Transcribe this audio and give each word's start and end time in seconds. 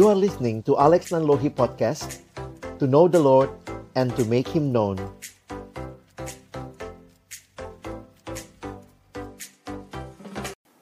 You 0.00 0.08
are 0.08 0.16
listening 0.16 0.64
to 0.64 0.80
Alex 0.80 1.12
Nanlohi 1.12 1.52
Podcast 1.52 2.24
To 2.80 2.88
know 2.88 3.04
the 3.04 3.20
Lord 3.20 3.52
and 3.92 4.08
to 4.16 4.24
make 4.24 4.48
Him 4.48 4.72
known 4.72 4.96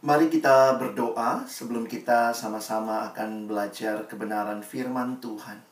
Mari 0.07 0.31
kita 0.31 0.79
berdoa 0.79 1.43
sebelum 1.51 1.91
kita 1.91 2.31
sama-sama 2.31 3.11
akan 3.11 3.51
belajar 3.51 4.07
kebenaran 4.07 4.63
firman 4.63 5.19
Tuhan. 5.19 5.67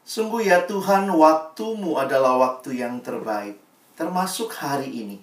Sungguh 0.00 0.48
ya 0.48 0.64
Tuhan, 0.64 1.12
waktumu 1.12 2.00
adalah 2.00 2.40
waktu 2.40 2.80
yang 2.80 3.04
terbaik, 3.04 3.60
termasuk 4.00 4.48
hari 4.56 4.88
ini. 4.88 5.20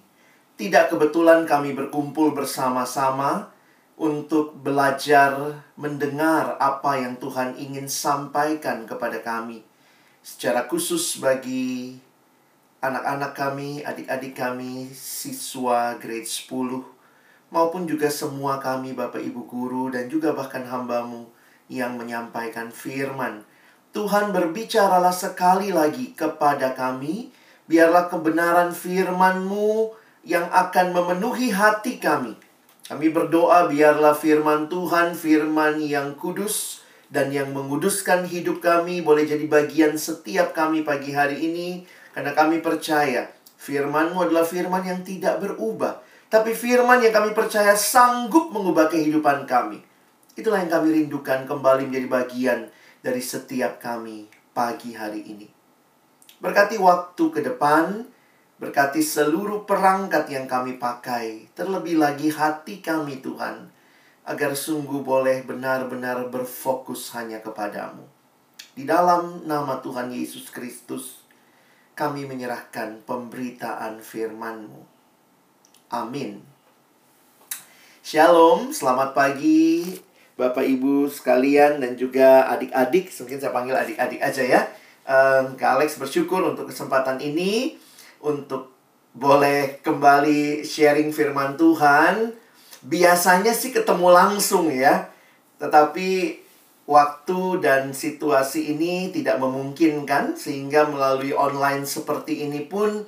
Tidak 0.54 0.86
kebetulan 0.86 1.50
kami 1.50 1.74
berkumpul 1.74 2.30
bersama-sama 2.30 3.58
untuk 4.00 4.56
belajar 4.64 5.60
mendengar 5.76 6.56
apa 6.56 6.96
yang 6.96 7.20
Tuhan 7.20 7.52
ingin 7.60 7.84
sampaikan 7.84 8.88
kepada 8.88 9.20
kami. 9.20 9.60
Secara 10.24 10.64
khusus 10.64 11.20
bagi 11.20 12.00
anak-anak 12.80 13.36
kami, 13.36 13.84
adik-adik 13.84 14.32
kami, 14.32 14.88
siswa 14.96 16.00
grade 16.00 16.24
10, 16.24 16.80
maupun 17.52 17.84
juga 17.84 18.08
semua 18.08 18.56
kami 18.56 18.96
Bapak 18.96 19.20
Ibu 19.20 19.44
Guru 19.44 19.92
dan 19.92 20.08
juga 20.08 20.32
bahkan 20.32 20.64
hambamu 20.64 21.28
yang 21.68 22.00
menyampaikan 22.00 22.72
firman. 22.72 23.44
Tuhan 23.92 24.32
berbicaralah 24.32 25.12
sekali 25.12 25.76
lagi 25.76 26.16
kepada 26.16 26.72
kami, 26.72 27.28
biarlah 27.68 28.08
kebenaran 28.08 28.72
firman-Mu 28.72 29.92
yang 30.24 30.48
akan 30.48 30.96
memenuhi 30.96 31.52
hati 31.52 32.00
kami. 32.00 32.48
Kami 32.90 33.06
berdoa 33.14 33.70
biarlah 33.70 34.18
firman 34.18 34.66
Tuhan, 34.66 35.14
firman 35.14 35.78
yang 35.78 36.18
kudus 36.18 36.82
dan 37.06 37.30
yang 37.30 37.54
menguduskan 37.54 38.26
hidup 38.26 38.58
kami 38.58 38.98
boleh 38.98 39.30
jadi 39.30 39.46
bagian 39.46 39.94
setiap 39.94 40.50
kami 40.50 40.82
pagi 40.82 41.14
hari 41.14 41.38
ini 41.38 41.86
karena 42.10 42.34
kami 42.34 42.58
percaya 42.58 43.30
firman-Mu 43.62 44.26
adalah 44.26 44.42
firman 44.42 44.82
yang 44.82 45.06
tidak 45.06 45.38
berubah 45.38 46.02
tapi 46.30 46.50
firman 46.50 46.98
yang 46.98 47.14
kami 47.14 47.30
percaya 47.30 47.78
sanggup 47.78 48.50
mengubah 48.50 48.90
kehidupan 48.90 49.46
kami. 49.46 49.82
Itulah 50.38 50.58
yang 50.58 50.70
kami 50.70 51.02
rindukan 51.02 51.46
kembali 51.46 51.90
menjadi 51.90 52.06
bagian 52.10 52.58
dari 53.02 53.22
setiap 53.22 53.82
kami 53.82 54.30
pagi 54.50 54.98
hari 54.98 55.26
ini. 55.30 55.50
Berkati 56.38 56.74
waktu 56.78 57.24
ke 57.34 57.40
depan, 57.42 58.06
berkati 58.60 59.00
seluruh 59.00 59.64
perangkat 59.64 60.28
yang 60.28 60.44
kami 60.44 60.76
pakai, 60.76 61.48
terlebih 61.56 61.96
lagi 61.96 62.28
hati 62.28 62.84
kami 62.84 63.24
Tuhan, 63.24 63.72
agar 64.28 64.52
sungguh 64.52 65.00
boleh 65.00 65.40
benar-benar 65.48 66.28
berfokus 66.28 67.16
hanya 67.16 67.40
kepadamu. 67.40 68.04
Di 68.76 68.84
dalam 68.84 69.48
nama 69.48 69.80
Tuhan 69.80 70.12
Yesus 70.12 70.52
Kristus, 70.52 71.24
kami 71.96 72.28
menyerahkan 72.28 73.00
pemberitaan 73.08 74.04
firman-Mu. 74.04 74.84
Amin. 75.96 76.44
Shalom, 78.04 78.76
selamat 78.76 79.16
pagi 79.16 79.84
Bapak 80.36 80.68
Ibu 80.68 81.08
sekalian 81.08 81.80
dan 81.80 81.96
juga 81.96 82.44
adik-adik. 82.52 83.08
Mungkin 83.08 83.40
saya 83.40 83.52
panggil 83.56 83.76
adik-adik 83.76 84.20
aja 84.20 84.42
ya. 84.44 84.60
Um, 85.04 85.56
Kak 85.56 85.80
Alex 85.80 85.96
bersyukur 85.96 86.44
untuk 86.44 86.68
kesempatan 86.68 87.20
ini 87.20 87.76
untuk 88.20 88.72
boleh 89.10 89.82
kembali 89.82 90.62
sharing 90.62 91.10
firman 91.10 91.58
Tuhan. 91.58 92.32
Biasanya 92.80 93.52
sih 93.52 93.74
ketemu 93.74 94.08
langsung 94.08 94.72
ya. 94.72 95.12
Tetapi 95.60 96.40
waktu 96.88 97.40
dan 97.60 97.92
situasi 97.92 98.72
ini 98.72 99.12
tidak 99.12 99.38
memungkinkan 99.38 100.34
sehingga 100.34 100.88
melalui 100.88 101.36
online 101.36 101.84
seperti 101.84 102.48
ini 102.48 102.64
pun 102.64 103.04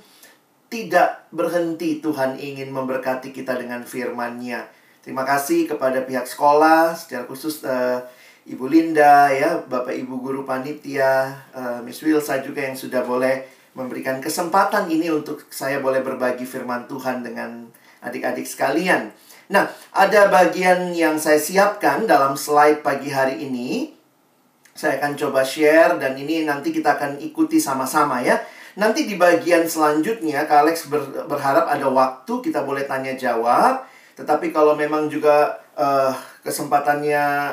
tidak 0.72 1.28
berhenti 1.28 2.00
Tuhan 2.00 2.40
ingin 2.40 2.72
memberkati 2.72 3.34
kita 3.34 3.58
dengan 3.60 3.84
firman-Nya. 3.84 4.70
Terima 5.04 5.26
kasih 5.26 5.68
kepada 5.68 6.00
pihak 6.06 6.24
sekolah, 6.24 6.96
secara 6.96 7.26
khusus 7.26 7.60
uh, 7.66 8.00
Ibu 8.46 8.70
Linda, 8.70 9.28
ya, 9.34 9.60
Bapak 9.66 9.92
Ibu 9.92 10.22
Guru 10.22 10.46
Panitia, 10.46 11.42
uh, 11.52 11.78
Miss 11.82 12.00
Wilsa 12.00 12.40
juga 12.40 12.64
yang 12.64 12.78
sudah 12.78 13.04
boleh 13.04 13.44
memberikan 13.72 14.20
kesempatan 14.20 14.88
ini 14.92 15.08
untuk 15.08 15.48
saya 15.48 15.80
boleh 15.80 16.04
berbagi 16.04 16.44
firman 16.44 16.84
Tuhan 16.88 17.24
dengan 17.24 17.68
adik-adik 18.04 18.44
sekalian. 18.44 19.12
Nah, 19.52 19.68
ada 19.92 20.28
bagian 20.28 20.92
yang 20.92 21.16
saya 21.16 21.40
siapkan 21.40 22.04
dalam 22.04 22.36
slide 22.36 22.84
pagi 22.84 23.08
hari 23.12 23.44
ini. 23.44 23.92
Saya 24.72 24.96
akan 24.96 25.12
coba 25.20 25.44
share 25.44 26.00
dan 26.00 26.16
ini 26.16 26.48
nanti 26.48 26.72
kita 26.72 26.96
akan 26.96 27.20
ikuti 27.20 27.60
sama-sama 27.60 28.24
ya. 28.24 28.40
Nanti 28.72 29.04
di 29.04 29.20
bagian 29.20 29.68
selanjutnya, 29.68 30.48
Kak 30.48 30.64
Alex 30.64 30.88
ber, 30.88 31.28
berharap 31.28 31.68
ada 31.68 31.84
waktu 31.92 32.32
kita 32.40 32.64
boleh 32.64 32.88
tanya 32.88 33.12
jawab. 33.12 33.84
Tetapi 34.16 34.48
kalau 34.48 34.72
memang 34.72 35.12
juga 35.12 35.60
uh, 35.76 36.16
kesempatannya 36.40 37.52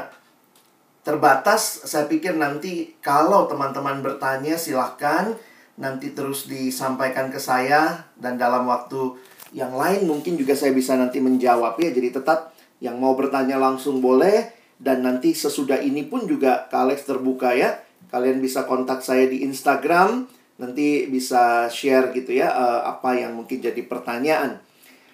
terbatas, 1.03 1.83
saya 1.83 2.07
pikir 2.07 2.39
nanti 2.39 2.95
kalau 3.03 3.51
teman-teman 3.51 3.99
bertanya 3.99 4.55
silahkan 4.55 5.35
nanti 5.79 6.11
terus 6.11 6.45
disampaikan 6.51 7.31
ke 7.31 7.39
saya 7.39 8.03
dan 8.19 8.35
dalam 8.35 8.67
waktu 8.67 9.15
yang 9.55 9.73
lain 9.73 10.05
mungkin 10.05 10.35
juga 10.35 10.53
saya 10.53 10.75
bisa 10.75 10.99
nanti 10.99 11.23
menjawab 11.23 11.79
ya. 11.79 11.89
Jadi 11.89 12.11
tetap 12.11 12.53
yang 12.83 12.99
mau 12.99 13.15
bertanya 13.15 13.55
langsung 13.55 14.03
boleh 14.03 14.51
dan 14.75 15.01
nanti 15.01 15.31
sesudah 15.31 15.79
ini 15.79 16.05
pun 16.05 16.27
juga 16.27 16.67
Kak 16.67 16.79
Alex 16.83 17.07
terbuka 17.07 17.55
ya. 17.55 17.79
Kalian 18.11 18.43
bisa 18.43 18.67
kontak 18.67 19.01
saya 19.01 19.25
di 19.25 19.47
Instagram 19.47 20.27
nanti 20.59 21.07
bisa 21.07 21.71
share 21.71 22.11
gitu 22.11 22.35
ya 22.35 22.51
uh, 22.51 22.83
apa 22.83 23.15
yang 23.15 23.31
mungkin 23.39 23.63
jadi 23.63 23.79
pertanyaan. 23.87 24.59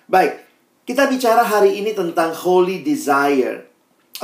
Baik, 0.09 0.41
kita 0.89 1.05
bicara 1.05 1.45
hari 1.45 1.77
ini 1.77 1.93
tentang 1.93 2.33
holy 2.33 2.81
desire. 2.81 3.69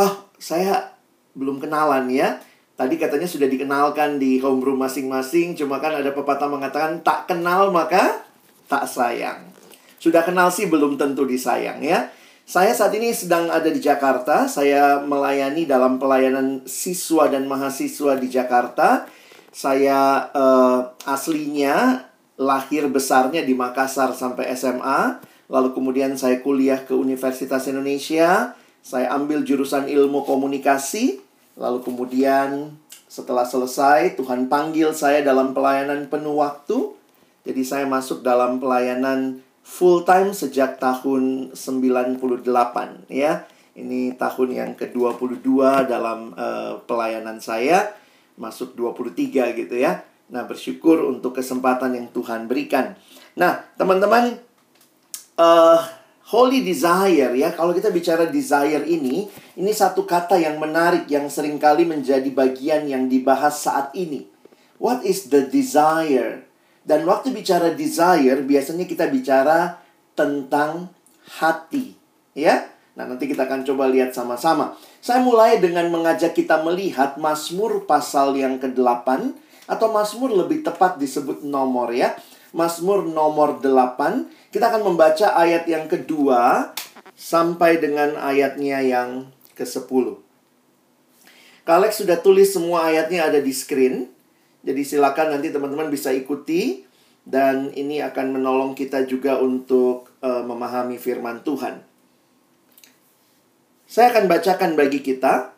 Oh, 0.01 0.25
saya 0.41 0.97
belum 1.38 1.62
kenalan 1.62 2.09
ya. 2.09 2.41
Tadi 2.81 2.97
katanya 2.97 3.30
sudah 3.30 3.46
dikenalkan 3.46 4.18
di 4.18 4.42
homeroom 4.42 4.81
masing-masing, 4.81 5.53
cuma 5.53 5.78
kan 5.78 5.94
ada 5.94 6.09
pepatah 6.09 6.50
mengatakan 6.50 7.06
tak 7.06 7.30
kenal 7.30 7.69
maka 7.69 8.25
tak 8.66 8.90
sayang. 8.90 9.53
Sudah 10.02 10.25
kenal 10.25 10.50
sih 10.50 10.66
belum 10.66 10.97
tentu 10.97 11.30
disayang 11.30 11.86
ya. 11.86 12.09
Saya 12.42 12.74
saat 12.74 12.90
ini 12.97 13.14
sedang 13.14 13.53
ada 13.53 13.69
di 13.69 13.78
Jakarta. 13.78 14.50
Saya 14.50 14.97
melayani 15.06 15.69
dalam 15.69 16.02
pelayanan 16.02 16.66
siswa 16.66 17.30
dan 17.30 17.46
mahasiswa 17.46 18.18
di 18.18 18.34
Jakarta 18.34 19.06
saya 19.52 20.31
uh, 20.31 20.96
aslinya 21.03 22.08
lahir 22.40 22.88
besarnya 22.88 23.44
di 23.44 23.52
Makassar 23.52 24.16
sampai 24.16 24.48
SMA, 24.56 25.19
lalu 25.52 25.75
kemudian 25.75 26.16
saya 26.16 26.40
kuliah 26.40 26.80
ke 26.88 26.96
Universitas 26.96 27.68
Indonesia, 27.68 28.56
saya 28.81 29.12
ambil 29.12 29.44
jurusan 29.44 29.92
ilmu 29.92 30.24
komunikasi, 30.24 31.19
lalu 31.62 31.86
kemudian 31.86 32.74
setelah 33.06 33.46
selesai 33.46 34.18
Tuhan 34.18 34.50
panggil 34.50 34.90
saya 34.98 35.22
dalam 35.22 35.54
pelayanan 35.54 36.10
penuh 36.10 36.42
waktu. 36.42 36.98
Jadi 37.46 37.62
saya 37.62 37.86
masuk 37.86 38.26
dalam 38.26 38.58
pelayanan 38.58 39.46
full 39.62 40.02
time 40.02 40.34
sejak 40.34 40.82
tahun 40.82 41.54
98 41.54 42.50
ya. 43.14 43.46
Ini 43.72 44.20
tahun 44.20 44.50
yang 44.52 44.72
ke-22 44.76 45.48
dalam 45.88 46.36
uh, 46.36 46.82
pelayanan 46.90 47.40
saya 47.40 47.94
masuk 48.36 48.74
23 48.76 49.54
gitu 49.60 49.76
ya. 49.78 50.04
Nah, 50.32 50.48
bersyukur 50.48 51.08
untuk 51.08 51.36
kesempatan 51.36 51.96
yang 51.96 52.08
Tuhan 52.12 52.48
berikan. 52.48 52.96
Nah, 53.36 53.64
teman-teman, 53.76 54.40
uh, 55.40 55.80
holy 56.32 56.64
desire 56.64 57.36
ya, 57.36 57.52
kalau 57.52 57.75
kita 57.75 57.92
bicara 57.92 58.28
desire 58.28 58.88
ini, 58.88 59.28
ini 59.62 59.78
satu 59.78 60.10
kata 60.10 60.42
yang 60.42 60.58
menarik 60.58 61.06
yang 61.06 61.30
sering 61.30 61.62
kali 61.62 61.86
menjadi 61.86 62.25
bagian 62.34 62.90
yang 62.90 63.06
dibahas 63.06 63.62
saat 63.62 63.94
ini. 63.94 64.25
What 64.81 65.06
is 65.06 65.30
the 65.30 65.46
desire? 65.46 66.50
Dan 66.81 67.06
waktu 67.06 67.30
bicara 67.30 67.69
desire, 67.78 68.42
biasanya 68.42 68.90
kita 68.90 69.06
bicara 69.13 69.78
tentang 70.18 70.90
hati, 71.38 71.94
ya. 72.34 72.74
Nah, 72.98 73.06
nanti 73.06 73.30
kita 73.30 73.46
akan 73.46 73.62
coba 73.62 73.86
lihat 73.86 74.18
sama-sama. 74.18 74.74
Saya 74.98 75.22
mulai 75.22 75.62
dengan 75.62 75.94
mengajak 75.94 76.34
kita 76.34 76.66
melihat 76.66 77.22
Mazmur 77.22 77.86
pasal 77.86 78.34
yang 78.34 78.57
ke-8 78.57 79.38
atau 79.69 79.88
Mazmur 79.94 80.34
lebih 80.34 80.66
tepat 80.66 80.98
disebut 80.98 81.46
nomor 81.46 81.94
ya. 81.94 82.18
Mazmur 82.52 83.06
nomor 83.06 83.62
8. 83.62 84.50
Kita 84.50 84.74
akan 84.74 84.90
membaca 84.90 85.38
ayat 85.38 85.69
yang 85.69 85.86
kedua 85.86 86.74
sampai 87.14 87.78
dengan 87.78 88.18
ayatnya 88.18 88.81
yang 88.81 89.30
ke-10. 89.62 90.18
Kalex 91.62 92.02
sudah 92.02 92.18
tulis 92.18 92.50
semua 92.50 92.90
ayatnya 92.90 93.30
ada 93.30 93.38
di 93.38 93.54
screen. 93.54 94.10
Jadi 94.66 94.81
silakan 94.81 95.38
nanti 95.38 95.54
teman-teman 95.54 95.94
bisa 95.94 96.10
ikuti 96.10 96.86
dan 97.22 97.69
ini 97.78 98.02
akan 98.02 98.34
menolong 98.34 98.74
kita 98.74 99.06
juga 99.06 99.38
untuk 99.38 100.10
uh, 100.25 100.42
memahami 100.42 100.98
firman 100.98 101.46
Tuhan. 101.46 101.86
Saya 103.86 104.10
akan 104.10 104.25
bacakan 104.25 104.74
bagi 104.74 105.06
kita 105.06 105.54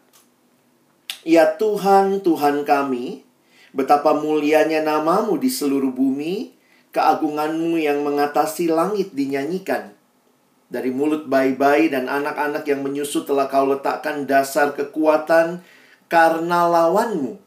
Ya 1.24 1.56
Tuhan, 1.56 2.20
Tuhan 2.20 2.68
kami, 2.68 3.24
betapa 3.72 4.12
mulianya 4.12 4.84
namamu 4.84 5.40
di 5.40 5.48
seluruh 5.48 5.96
bumi, 5.96 6.52
keagunganmu 6.92 7.80
yang 7.80 8.04
mengatasi 8.04 8.68
langit 8.68 9.16
dinyanyikan. 9.16 9.96
Dari 10.74 10.90
mulut 10.90 11.30
bayi-bayi 11.30 11.94
dan 11.94 12.10
anak-anak 12.10 12.66
yang 12.66 12.81
menyusut 12.81 13.30
telah 13.30 13.46
kau 13.46 13.70
letakkan 13.70 14.25
dasar 14.25 14.74
kekuatan 14.74 15.62
karena 16.10 16.66
lawanmu 16.66 17.38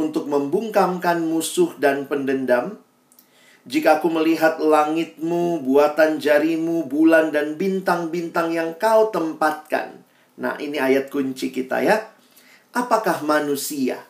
untuk 0.00 0.24
membungkamkan 0.24 1.20
musuh 1.20 1.76
dan 1.76 2.08
pendendam. 2.08 2.80
Jika 3.68 4.00
aku 4.00 4.08
melihat 4.08 4.64
langitmu, 4.64 5.60
buatan 5.60 6.16
jarimu, 6.16 6.88
bulan 6.88 7.36
dan 7.36 7.60
bintang-bintang 7.60 8.56
yang 8.56 8.72
kau 8.80 9.12
tempatkan. 9.12 10.00
Nah 10.40 10.56
ini 10.56 10.80
ayat 10.80 11.12
kunci 11.12 11.52
kita 11.52 11.84
ya 11.84 12.14
Apakah 12.74 13.22
manusia 13.22 14.02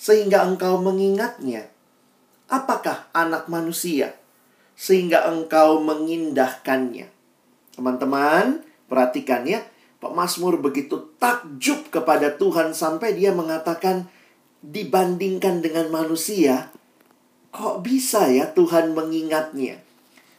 sehingga 0.00 0.48
engkau 0.48 0.80
mengingatnya? 0.80 1.68
Apakah 2.48 3.12
anak 3.12 3.52
manusia 3.52 4.16
sehingga 4.72 5.28
engkau 5.28 5.76
mengindahkannya? 5.84 7.12
Teman-teman, 7.76 8.64
perhatikan 8.88 9.44
ya. 9.48 9.64
Pak 10.02 10.12
Mazmur 10.18 10.58
begitu 10.58 11.14
takjub 11.22 11.86
kepada 11.88 12.34
Tuhan 12.34 12.74
sampai 12.74 13.14
dia 13.14 13.30
mengatakan 13.30 14.10
dibandingkan 14.62 15.62
dengan 15.62 15.90
manusia, 15.94 16.70
kok 17.54 17.86
bisa 17.86 18.26
ya 18.26 18.50
Tuhan 18.50 18.98
mengingatnya? 18.98 19.78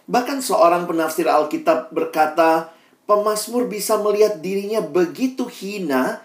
Bahkan 0.04 0.44
seorang 0.44 0.84
penafsir 0.84 1.32
Alkitab 1.32 1.96
berkata, 1.96 2.76
pemazmur 3.08 3.72
bisa 3.72 3.96
melihat 4.00 4.40
dirinya 4.44 4.84
begitu 4.84 5.48
hina 5.48 6.24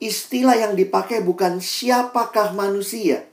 istilah 0.00 0.56
yang 0.56 0.72
dipakai 0.72 1.20
bukan 1.20 1.60
siapakah 1.60 2.56
manusia. 2.56 3.28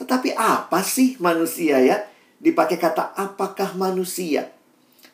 Tetapi 0.00 0.32
apa 0.34 0.80
sih 0.80 1.20
manusia 1.20 1.80
ya? 1.84 2.00
Dipakai 2.40 2.80
kata 2.80 3.12
apakah 3.12 3.76
manusia. 3.76 4.52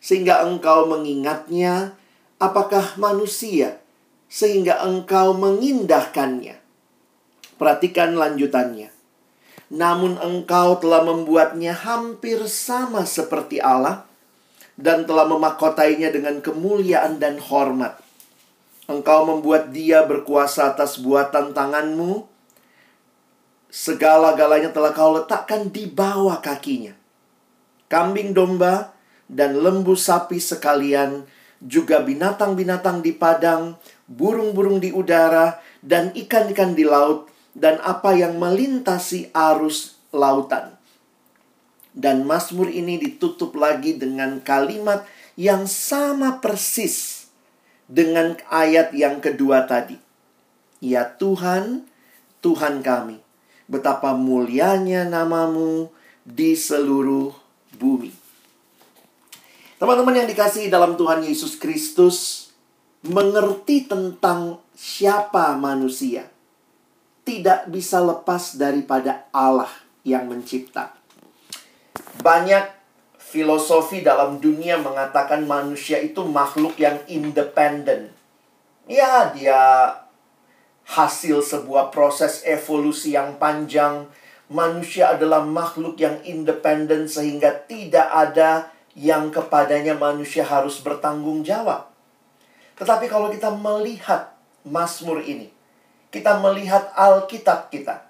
Sehingga 0.00 0.42
engkau 0.42 0.88
mengingatnya, 0.88 1.94
apakah 2.40 2.96
manusia? 2.96 3.78
Sehingga 4.26 4.80
engkau 4.82 5.36
mengindahkannya. 5.36 6.56
Perhatikan 7.60 8.16
lanjutannya. 8.16 8.88
Namun 9.70 10.18
engkau 10.18 10.80
telah 10.80 11.04
membuatnya 11.04 11.76
hampir 11.76 12.42
sama 12.48 13.06
seperti 13.06 13.60
Allah 13.60 14.08
dan 14.74 15.04
telah 15.04 15.28
memakotainya 15.28 16.10
dengan 16.10 16.40
kemuliaan 16.40 17.20
dan 17.20 17.36
hormat 17.38 18.00
Engkau 18.90 19.22
membuat 19.22 19.70
dia 19.70 20.02
berkuasa 20.02 20.74
atas 20.74 20.98
buatan 20.98 21.54
tanganmu. 21.54 22.26
Segala-galanya 23.70 24.74
telah 24.74 24.90
kau 24.90 25.14
letakkan 25.14 25.70
di 25.70 25.86
bawah 25.86 26.42
kakinya. 26.42 26.90
Kambing 27.86 28.34
domba 28.34 28.90
dan 29.30 29.62
lembu 29.62 29.94
sapi 29.94 30.42
sekalian, 30.42 31.22
juga 31.62 32.02
binatang-binatang 32.02 32.98
di 32.98 33.14
padang, 33.14 33.78
burung-burung 34.10 34.82
di 34.82 34.90
udara, 34.90 35.62
dan 35.86 36.10
ikan-ikan 36.18 36.74
di 36.74 36.82
laut, 36.82 37.30
dan 37.54 37.78
apa 37.86 38.18
yang 38.18 38.42
melintasi 38.42 39.30
arus 39.30 39.94
lautan. 40.10 40.74
Dan 41.94 42.26
Mazmur 42.26 42.70
ini 42.70 42.98
ditutup 42.98 43.54
lagi 43.54 43.94
dengan 43.94 44.42
kalimat 44.42 45.06
yang 45.38 45.70
sama 45.70 46.42
persis 46.42 47.26
dengan 47.90 48.38
ayat 48.50 48.94
yang 48.94 49.18
kedua 49.18 49.66
tadi. 49.66 49.98
Ya 50.78 51.06
Tuhan, 51.06 51.86
Tuhan 52.40 52.80
kami, 52.80 53.18
betapa 53.66 54.14
mulianya 54.14 55.06
namamu 55.06 55.90
di 56.22 56.54
seluruh 56.54 57.34
bumi. 57.76 58.19
Teman-teman 59.80 60.12
yang 60.12 60.28
dikasihi 60.28 60.68
dalam 60.68 60.92
Tuhan 60.92 61.24
Yesus 61.24 61.56
Kristus, 61.56 62.52
mengerti 63.00 63.88
tentang 63.88 64.60
siapa 64.76 65.56
manusia 65.56 66.28
tidak 67.24 67.64
bisa 67.72 67.96
lepas 68.04 68.60
daripada 68.60 69.24
Allah 69.32 69.72
yang 70.04 70.28
mencipta. 70.28 70.92
Banyak 72.20 72.68
filosofi 73.16 74.04
dalam 74.04 74.36
dunia 74.36 74.76
mengatakan 74.76 75.48
manusia 75.48 75.96
itu 75.96 76.28
makhluk 76.28 76.76
yang 76.76 77.00
independen. 77.08 78.12
Ya, 78.84 79.32
dia 79.32 79.96
hasil 80.92 81.40
sebuah 81.40 81.88
proses 81.88 82.44
evolusi 82.44 83.16
yang 83.16 83.40
panjang. 83.40 84.12
Manusia 84.52 85.16
adalah 85.16 85.40
makhluk 85.40 85.96
yang 85.96 86.20
independen 86.28 87.08
sehingga 87.08 87.64
tidak 87.64 88.12
ada 88.12 88.76
yang 88.98 89.30
kepadanya 89.30 89.94
manusia 89.94 90.42
harus 90.42 90.82
bertanggung 90.82 91.46
jawab. 91.46 91.90
Tetapi 92.80 93.06
kalau 93.06 93.28
kita 93.30 93.52
melihat 93.52 94.34
Mazmur 94.66 95.22
ini, 95.22 95.52
kita 96.10 96.40
melihat 96.42 96.90
Alkitab 96.96 97.70
kita. 97.70 98.02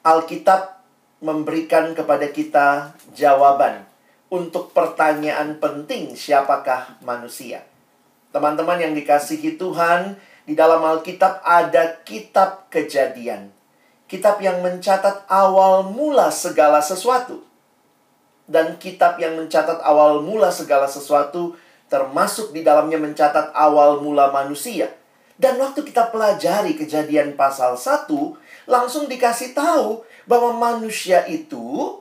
Alkitab 0.00 0.80
memberikan 1.20 1.92
kepada 1.92 2.30
kita 2.32 2.96
jawaban 3.12 3.84
untuk 4.32 4.72
pertanyaan 4.72 5.58
penting 5.58 6.14
siapakah 6.14 6.96
manusia. 7.04 7.66
Teman-teman 8.30 8.78
yang 8.78 8.94
dikasihi 8.94 9.58
Tuhan, 9.58 10.14
di 10.46 10.54
dalam 10.54 10.80
Alkitab 10.86 11.42
ada 11.42 12.00
kitab 12.06 12.70
kejadian. 12.70 13.50
Kitab 14.06 14.38
yang 14.38 14.62
mencatat 14.62 15.26
awal 15.26 15.90
mula 15.90 16.30
segala 16.30 16.78
sesuatu. 16.82 17.49
Dan 18.50 18.82
kitab 18.82 19.22
yang 19.22 19.38
mencatat 19.38 19.78
awal 19.86 20.26
mula 20.26 20.50
segala 20.50 20.90
sesuatu 20.90 21.54
termasuk 21.86 22.50
di 22.50 22.66
dalamnya 22.66 22.98
mencatat 22.98 23.54
awal 23.54 24.02
mula 24.02 24.30
manusia. 24.34 24.90
Dan 25.38 25.58
waktu 25.58 25.86
kita 25.86 26.10
pelajari 26.10 26.74
kejadian 26.74 27.38
pasal 27.38 27.78
1, 27.78 28.10
langsung 28.68 29.06
dikasih 29.10 29.54
tahu 29.54 30.02
bahwa 30.26 30.54
manusia 30.58 31.24
itu 31.30 31.98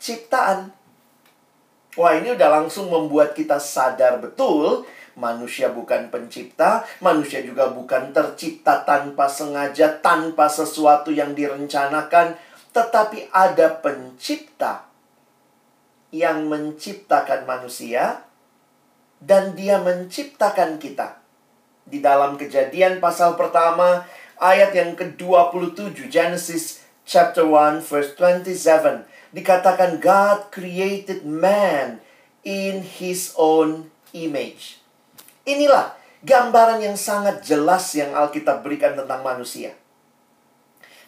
ciptaan. 0.00 0.72
Wah, 1.94 2.16
ini 2.16 2.32
udah 2.32 2.48
langsung 2.60 2.88
membuat 2.88 3.36
kita 3.36 3.60
sadar 3.60 4.16
betul 4.18 4.88
manusia 5.12 5.68
bukan 5.68 6.08
pencipta, 6.08 6.88
manusia 7.04 7.44
juga 7.44 7.68
bukan 7.68 8.16
tercipta 8.16 8.80
tanpa 8.84 9.28
sengaja, 9.28 10.00
tanpa 10.00 10.48
sesuatu 10.48 11.12
yang 11.12 11.36
direncanakan, 11.36 12.32
tetapi 12.72 13.28
ada 13.28 13.76
pencipta 13.76 14.91
yang 16.12 16.46
menciptakan 16.46 17.48
manusia 17.48 18.22
dan 19.18 19.56
dia 19.56 19.80
menciptakan 19.80 20.76
kita. 20.76 21.18
Di 21.82 21.98
dalam 21.98 22.38
kejadian 22.38 23.02
pasal 23.02 23.34
pertama, 23.34 24.06
ayat 24.38 24.70
yang 24.76 24.94
ke-27, 24.94 26.06
Genesis 26.12 26.84
chapter 27.02 27.42
1 27.48 27.82
verse 27.82 28.14
27 28.14 29.34
dikatakan 29.34 29.98
God 29.98 30.52
created 30.52 31.24
man 31.26 31.98
in 32.46 32.84
his 32.84 33.32
own 33.34 33.90
image. 34.12 34.78
Inilah 35.48 35.96
gambaran 36.22 36.84
yang 36.84 36.94
sangat 36.94 37.42
jelas 37.42 37.90
yang 37.98 38.14
Alkitab 38.14 38.62
berikan 38.62 38.94
tentang 38.94 39.26
manusia. 39.26 39.74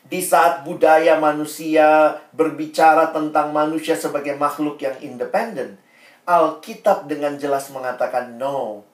Di 0.05 0.21
saat 0.21 0.69
budaya 0.69 1.17
manusia 1.17 2.21
berbicara 2.37 3.09
tentang 3.09 3.57
manusia 3.57 3.97
sebagai 3.97 4.37
makhluk 4.37 4.77
yang 4.85 4.95
independen, 5.01 5.81
Alkitab 6.29 7.09
dengan 7.09 7.41
jelas 7.41 7.73
mengatakan 7.73 8.37
no. 8.37 8.85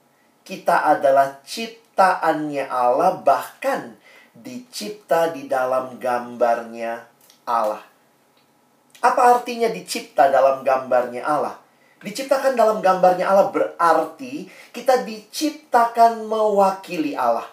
Kita 0.47 0.87
adalah 0.87 1.43
ciptaannya 1.43 2.65
Allah 2.71 3.19
bahkan 3.19 3.95
dicipta 4.31 5.35
di 5.35 5.51
dalam 5.51 5.99
gambarnya 5.99 7.03
Allah. 7.43 7.83
Apa 9.01 9.39
artinya 9.39 9.67
dicipta 9.67 10.31
dalam 10.31 10.63
gambarnya 10.63 11.23
Allah? 11.27 11.55
Diciptakan 12.01 12.57
dalam 12.57 12.81
gambarnya 12.81 13.29
Allah 13.29 13.53
berarti 13.53 14.49
kita 14.73 15.05
diciptakan 15.05 16.25
mewakili 16.25 17.13
Allah. 17.13 17.45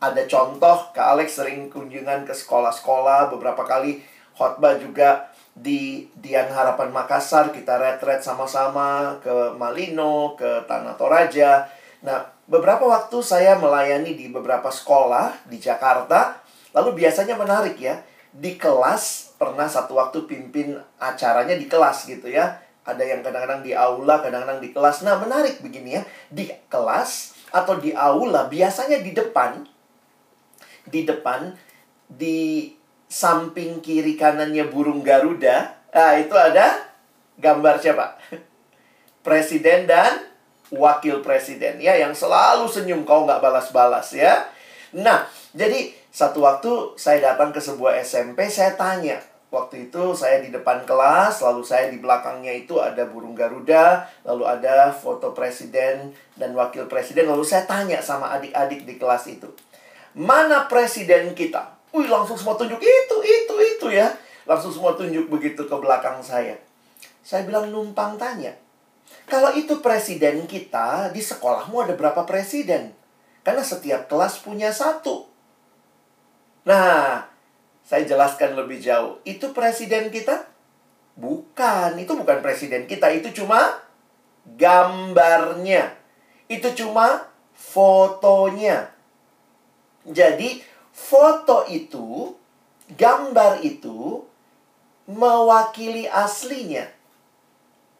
Ada 0.00 0.24
contoh, 0.24 0.96
Kak 0.96 1.12
Alex 1.12 1.36
sering 1.36 1.68
kunjungan 1.68 2.24
ke 2.24 2.32
sekolah-sekolah, 2.32 3.28
beberapa 3.36 3.68
kali 3.68 4.00
khotbah 4.32 4.80
juga 4.80 5.28
di 5.52 6.08
Dian 6.16 6.48
Harapan 6.48 6.88
Makassar, 6.88 7.52
kita 7.52 7.76
retret 7.76 8.24
sama-sama 8.24 9.20
ke 9.20 9.52
Malino, 9.60 10.32
ke 10.40 10.64
Tanah 10.64 10.96
Toraja. 10.96 11.68
Nah, 12.00 12.24
beberapa 12.48 12.88
waktu 12.88 13.20
saya 13.20 13.60
melayani 13.60 14.16
di 14.16 14.32
beberapa 14.32 14.72
sekolah 14.72 15.44
di 15.44 15.60
Jakarta. 15.60 16.40
Lalu 16.72 17.04
biasanya 17.04 17.36
menarik 17.36 17.76
ya. 17.76 18.00
Di 18.32 18.56
kelas, 18.56 19.36
pernah 19.36 19.68
satu 19.68 20.00
waktu 20.00 20.24
pimpin 20.24 20.80
acaranya 20.96 21.60
di 21.60 21.68
kelas 21.68 22.08
gitu 22.08 22.32
ya. 22.32 22.56
Ada 22.88 23.04
yang 23.04 23.20
kadang-kadang 23.20 23.60
di 23.60 23.76
aula, 23.76 24.24
kadang-kadang 24.24 24.64
di 24.64 24.72
kelas. 24.72 25.04
Nah, 25.04 25.20
menarik 25.20 25.60
begini 25.60 26.00
ya. 26.00 26.02
Di 26.32 26.48
kelas 26.72 27.36
atau 27.52 27.76
di 27.76 27.92
aula, 27.92 28.48
biasanya 28.48 29.04
di 29.04 29.12
depan 29.12 29.60
di 30.90 31.06
depan 31.06 31.54
di 32.10 32.70
samping 33.06 33.78
kiri 33.82 34.18
kanannya 34.18 34.66
burung 34.70 35.02
Garuda, 35.06 35.86
ah 35.94 36.14
itu 36.18 36.34
ada 36.34 36.90
gambar 37.38 37.78
siapa? 37.78 38.18
Presiden 39.26 39.86
dan 39.86 40.26
wakil 40.70 41.18
presiden 41.18 41.82
ya 41.82 41.98
yang 41.98 42.14
selalu 42.14 42.70
senyum 42.70 43.02
kau 43.02 43.26
nggak 43.26 43.42
balas-balas 43.42 44.14
ya. 44.14 44.46
Nah, 44.94 45.26
jadi 45.50 45.90
satu 46.14 46.46
waktu 46.46 46.94
saya 46.94 47.34
datang 47.34 47.50
ke 47.50 47.58
sebuah 47.58 47.98
SMP, 48.02 48.46
saya 48.46 48.78
tanya, 48.78 49.18
Waktu 49.50 49.90
itu 49.90 50.14
saya 50.14 50.38
di 50.38 50.54
depan 50.54 50.86
kelas, 50.86 51.42
lalu 51.42 51.66
saya 51.66 51.90
di 51.90 51.98
belakangnya 51.98 52.54
itu 52.54 52.78
ada 52.78 53.02
burung 53.02 53.34
Garuda, 53.34 54.06
lalu 54.22 54.46
ada 54.46 54.94
foto 54.94 55.34
presiden 55.34 56.14
dan 56.38 56.54
wakil 56.54 56.86
presiden, 56.86 57.26
lalu 57.26 57.42
saya 57.42 57.66
tanya 57.66 57.98
sama 57.98 58.30
adik-adik 58.38 58.86
di 58.86 58.94
kelas 58.94 59.26
itu. 59.26 59.50
Mana 60.14 60.66
presiden 60.66 61.34
kita? 61.38 61.78
Wih, 61.94 62.06
langsung 62.06 62.38
semua 62.38 62.54
tunjuk 62.58 62.78
itu, 62.78 63.16
itu, 63.22 63.54
itu 63.58 63.86
ya. 63.90 64.10
Langsung 64.46 64.74
semua 64.74 64.94
tunjuk 64.98 65.30
begitu 65.30 65.66
ke 65.66 65.76
belakang 65.78 66.18
saya. 66.22 66.58
Saya 67.22 67.46
bilang 67.46 67.70
numpang 67.70 68.18
tanya. 68.18 68.54
Kalau 69.26 69.54
itu 69.54 69.78
presiden 69.78 70.46
kita, 70.46 71.14
di 71.14 71.22
sekolahmu 71.22 71.86
ada 71.86 71.94
berapa 71.94 72.26
presiden? 72.26 72.94
Karena 73.46 73.62
setiap 73.62 74.10
kelas 74.10 74.42
punya 74.42 74.74
satu. 74.74 75.30
Nah, 76.66 77.26
saya 77.86 78.06
jelaskan 78.06 78.54
lebih 78.54 78.78
jauh. 78.78 79.18
Itu 79.26 79.54
presiden 79.54 80.10
kita? 80.10 80.46
Bukan, 81.18 81.98
itu 81.98 82.12
bukan 82.14 82.38
presiden 82.42 82.86
kita. 82.86 83.10
Itu 83.10 83.34
cuma 83.34 83.82
gambarnya. 84.46 85.94
Itu 86.46 86.74
cuma 86.74 87.30
fotonya. 87.54 88.99
Jadi, 90.06 90.64
foto 90.92 91.64
itu, 91.68 92.34
gambar 92.94 93.60
itu 93.64 94.24
mewakili 95.10 96.06
aslinya. 96.06 96.86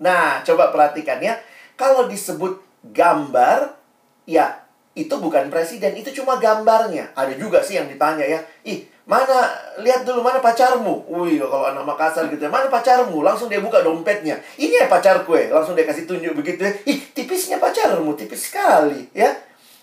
Nah, 0.00 0.40
coba 0.47 0.73
perhatikan 0.73 1.21
ya. 1.21 1.37
Kalau 1.76 2.09
disebut 2.09 2.61
gambar, 2.92 3.76
ya 4.25 4.64
itu 4.97 5.12
bukan 5.16 5.52
presiden, 5.52 5.97
itu 5.97 6.12
cuma 6.23 6.40
gambarnya. 6.40 7.12
Ada 7.16 7.37
juga 7.37 7.61
sih 7.61 7.76
yang 7.76 7.88
ditanya 7.88 8.25
ya, 8.25 8.40
ih 8.64 8.90
Mana, 9.11 9.50
lihat 9.83 10.07
dulu 10.07 10.23
mana 10.23 10.38
pacarmu. 10.38 11.02
Wih, 11.11 11.42
kalau 11.42 11.66
anak 11.66 11.83
Makassar 11.83 12.30
gitu 12.30 12.47
ya. 12.47 12.50
Mana 12.52 12.71
pacarmu? 12.71 13.26
Langsung 13.26 13.50
dia 13.50 13.59
buka 13.59 13.83
dompetnya. 13.83 14.38
Ini 14.54 14.71
ya 14.76 14.87
pacarku 14.87 15.35
ya. 15.35 15.50
Langsung 15.50 15.75
dia 15.75 15.83
kasih 15.83 16.07
tunjuk 16.07 16.30
begitu 16.38 16.62
ya. 16.62 16.71
Ih, 16.87 17.11
tipisnya 17.11 17.59
pacarmu. 17.59 18.14
Tipis 18.14 18.47
sekali 18.47 19.11
ya. 19.11 19.35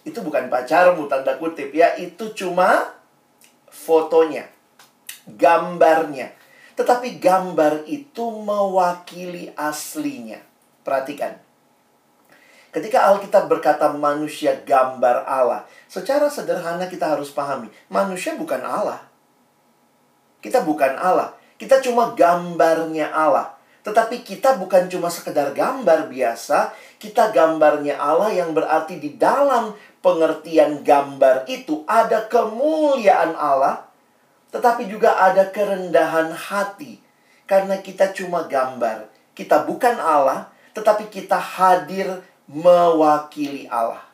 Itu 0.07 0.23
bukan 0.23 0.47
pacarmu, 0.47 1.11
tanda 1.11 1.35
kutip 1.35 1.75
ya. 1.75 1.99
Itu 1.99 2.31
cuma 2.31 2.95
fotonya. 3.67 4.47
Gambarnya. 5.27 6.31
Tetapi 6.79 7.19
gambar 7.19 7.83
itu 7.83 8.23
mewakili 8.31 9.51
aslinya. 9.59 10.39
Perhatikan. 10.87 11.35
Ketika 12.71 13.09
Alkitab 13.11 13.51
berkata 13.51 13.91
manusia 13.91 14.55
gambar 14.63 15.27
Allah, 15.27 15.67
secara 15.91 16.31
sederhana 16.31 16.87
kita 16.87 17.09
harus 17.09 17.33
pahami, 17.33 17.67
manusia 17.91 18.37
bukan 18.39 18.63
Allah. 18.63 19.03
Kita 20.39 20.63
bukan 20.63 20.95
Allah. 20.95 21.35
Kita 21.57 21.81
cuma 21.81 22.13
gambarnya 22.13 23.09
Allah. 23.11 23.57
Tetapi 23.81 24.21
kita 24.21 24.59
bukan 24.61 24.91
cuma 24.91 25.07
sekedar 25.07 25.55
gambar 25.55 26.11
biasa, 26.11 26.75
kita 26.99 27.31
gambarnya 27.31 27.97
Allah 27.97 28.29
yang 28.35 28.51
berarti 28.51 28.99
di 28.99 29.15
dalam 29.17 29.73
pengertian 30.07 30.87
gambar 30.87 31.43
itu 31.51 31.83
ada 31.83 32.31
kemuliaan 32.31 33.35
Allah, 33.35 33.83
tetapi 34.55 34.87
juga 34.87 35.19
ada 35.19 35.51
kerendahan 35.51 36.31
hati. 36.31 37.03
Karena 37.43 37.75
kita 37.83 38.15
cuma 38.15 38.47
gambar. 38.47 39.11
Kita 39.35 39.67
bukan 39.67 39.99
Allah, 39.99 40.47
tetapi 40.71 41.11
kita 41.11 41.35
hadir 41.35 42.23
mewakili 42.47 43.67
Allah. 43.67 44.07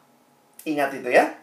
Ingat 0.65 0.97
itu 0.97 1.13
ya. 1.13 1.37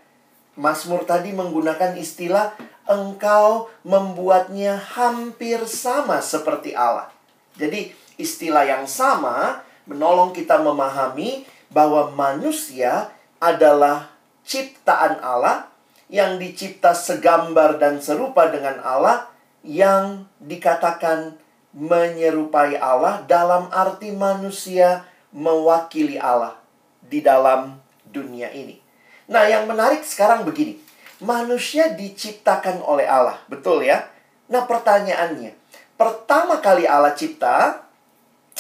Mazmur 0.59 1.07
tadi 1.07 1.31
menggunakan 1.31 1.95
istilah 1.95 2.59
engkau 2.91 3.71
membuatnya 3.87 4.75
hampir 4.99 5.63
sama 5.71 6.19
seperti 6.19 6.75
Allah. 6.75 7.07
Jadi, 7.55 7.95
istilah 8.19 8.67
yang 8.67 8.85
sama 8.91 9.63
menolong 9.87 10.35
kita 10.35 10.59
memahami 10.59 11.47
bahwa 11.71 12.11
manusia 12.11 13.15
adalah 13.39 14.10
ciptaan 14.51 15.23
Allah 15.23 15.71
yang 16.11 16.43
dicipta 16.43 16.91
segambar 16.91 17.79
dan 17.79 18.03
serupa 18.03 18.51
dengan 18.51 18.83
Allah 18.83 19.31
yang 19.63 20.27
dikatakan 20.43 21.39
menyerupai 21.71 22.75
Allah 22.83 23.23
dalam 23.31 23.71
arti 23.71 24.11
manusia 24.11 25.07
mewakili 25.31 26.19
Allah 26.19 26.59
di 26.99 27.23
dalam 27.23 27.79
dunia 28.11 28.51
ini. 28.51 28.83
Nah, 29.31 29.47
yang 29.47 29.71
menarik 29.71 30.03
sekarang 30.03 30.43
begini 30.43 30.83
manusia 31.23 31.95
diciptakan 31.95 32.83
oleh 32.83 33.07
Allah. 33.07 33.39
Betul 33.47 33.87
ya? 33.87 34.03
Nah, 34.51 34.67
pertanyaannya, 34.67 35.55
pertama 35.95 36.59
kali 36.59 36.91
Allah 36.91 37.15
cipta, 37.15 37.87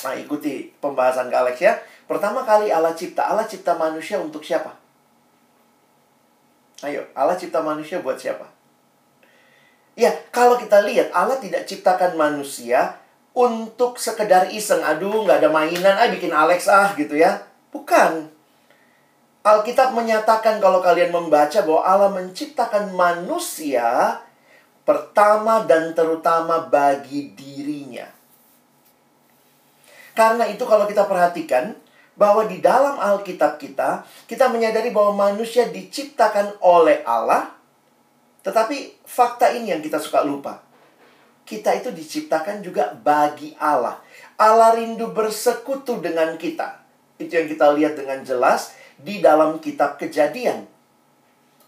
nah 0.06 0.14
ikuti 0.14 0.70
pembahasan 0.78 1.26
Kak 1.34 1.40
Alex 1.42 1.56
ya. 1.58 1.74
Pertama 2.06 2.46
kali 2.46 2.70
Allah 2.70 2.94
cipta, 2.94 3.26
Allah 3.26 3.42
cipta 3.50 3.74
manusia 3.74 4.22
untuk 4.22 4.46
siapa? 4.46 4.78
Ayo, 6.80 7.04
Allah 7.12 7.36
cipta 7.36 7.60
manusia 7.60 8.00
buat 8.00 8.16
siapa? 8.16 8.48
Ya, 9.98 10.16
kalau 10.32 10.56
kita 10.56 10.80
lihat, 10.80 11.12
Allah 11.12 11.36
tidak 11.36 11.68
ciptakan 11.68 12.16
manusia 12.16 12.96
untuk 13.36 14.00
sekedar 14.00 14.48
iseng. 14.48 14.80
Aduh, 14.80 15.28
nggak 15.28 15.44
ada 15.44 15.50
mainan, 15.52 16.00
ah 16.00 16.08
bikin 16.08 16.32
Alex 16.32 16.72
ah 16.72 16.96
gitu 16.96 17.20
ya. 17.20 17.44
Bukan. 17.68 18.32
Alkitab 19.40 19.92
menyatakan 19.96 20.60
kalau 20.60 20.80
kalian 20.84 21.12
membaca 21.12 21.64
bahwa 21.64 21.80
Allah 21.84 22.10
menciptakan 22.12 22.92
manusia 22.92 24.20
pertama 24.84 25.64
dan 25.64 25.92
terutama 25.92 26.64
bagi 26.68 27.32
dirinya. 27.32 28.08
Karena 30.12 30.44
itu 30.48 30.64
kalau 30.68 30.84
kita 30.84 31.08
perhatikan 31.08 31.72
bahwa 32.20 32.44
di 32.44 32.60
dalam 32.60 33.00
Alkitab 33.00 33.56
kita, 33.56 34.04
kita 34.28 34.52
menyadari 34.52 34.92
bahwa 34.92 35.32
manusia 35.32 35.72
diciptakan 35.72 36.60
oleh 36.60 37.00
Allah, 37.08 37.48
tetapi 38.44 39.00
fakta 39.08 39.56
ini 39.56 39.72
yang 39.72 39.80
kita 39.80 39.96
suka 39.96 40.20
lupa. 40.20 40.60
Kita 41.48 41.72
itu 41.72 41.88
diciptakan 41.88 42.60
juga 42.60 42.92
bagi 42.92 43.56
Allah. 43.56 44.04
Allah 44.36 44.76
rindu 44.76 45.16
bersekutu 45.16 46.04
dengan 46.04 46.36
kita. 46.36 46.84
Itu 47.16 47.32
yang 47.32 47.48
kita 47.48 47.72
lihat 47.72 47.96
dengan 47.96 48.20
jelas 48.20 48.76
di 49.00 49.24
dalam 49.24 49.56
kitab 49.56 49.96
kejadian. 49.96 50.68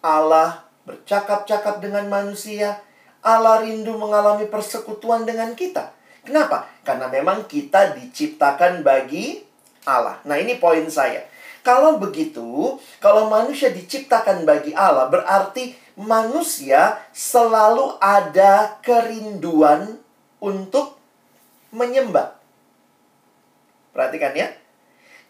Allah 0.05 0.69
bercakap-cakap 0.85 1.81
dengan 1.81 2.13
manusia. 2.13 2.85
Allah 3.25 3.65
rindu 3.65 3.97
mengalami 3.97 4.45
persekutuan 4.53 5.25
dengan 5.25 5.57
kita. 5.57 5.97
Kenapa? 6.23 6.69
Karena 6.85 7.09
memang 7.09 7.49
kita 7.49 7.97
diciptakan 7.97 8.85
bagi 8.85 9.52
Allah. 9.87 10.19
Nah, 10.27 10.39
ini 10.39 10.59
poin 10.59 10.85
saya. 10.91 11.27
Kalau 11.63 11.99
begitu, 12.03 12.79
kalau 12.99 13.31
manusia 13.31 13.71
diciptakan 13.71 14.43
bagi 14.43 14.75
Allah, 14.75 15.07
berarti 15.07 15.79
manusia 15.95 16.99
selalu 17.15 18.03
ada 18.03 18.83
kerinduan 18.83 20.03
untuk 20.43 20.99
menyembah. 21.71 22.35
Perhatikan 23.95 24.35
ya. 24.35 24.49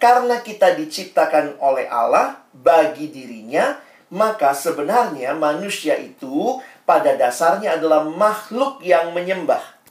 Karena 0.00 0.40
kita 0.40 0.74
diciptakan 0.74 1.60
oleh 1.62 1.86
Allah 1.86 2.42
bagi 2.50 3.12
dirinya, 3.12 3.78
maka 4.10 4.50
sebenarnya 4.56 5.36
manusia 5.36 5.94
itu 6.00 6.58
pada 6.82 7.14
dasarnya 7.14 7.78
adalah 7.78 8.02
makhluk 8.02 8.82
yang 8.82 9.14
menyembah. 9.14 9.81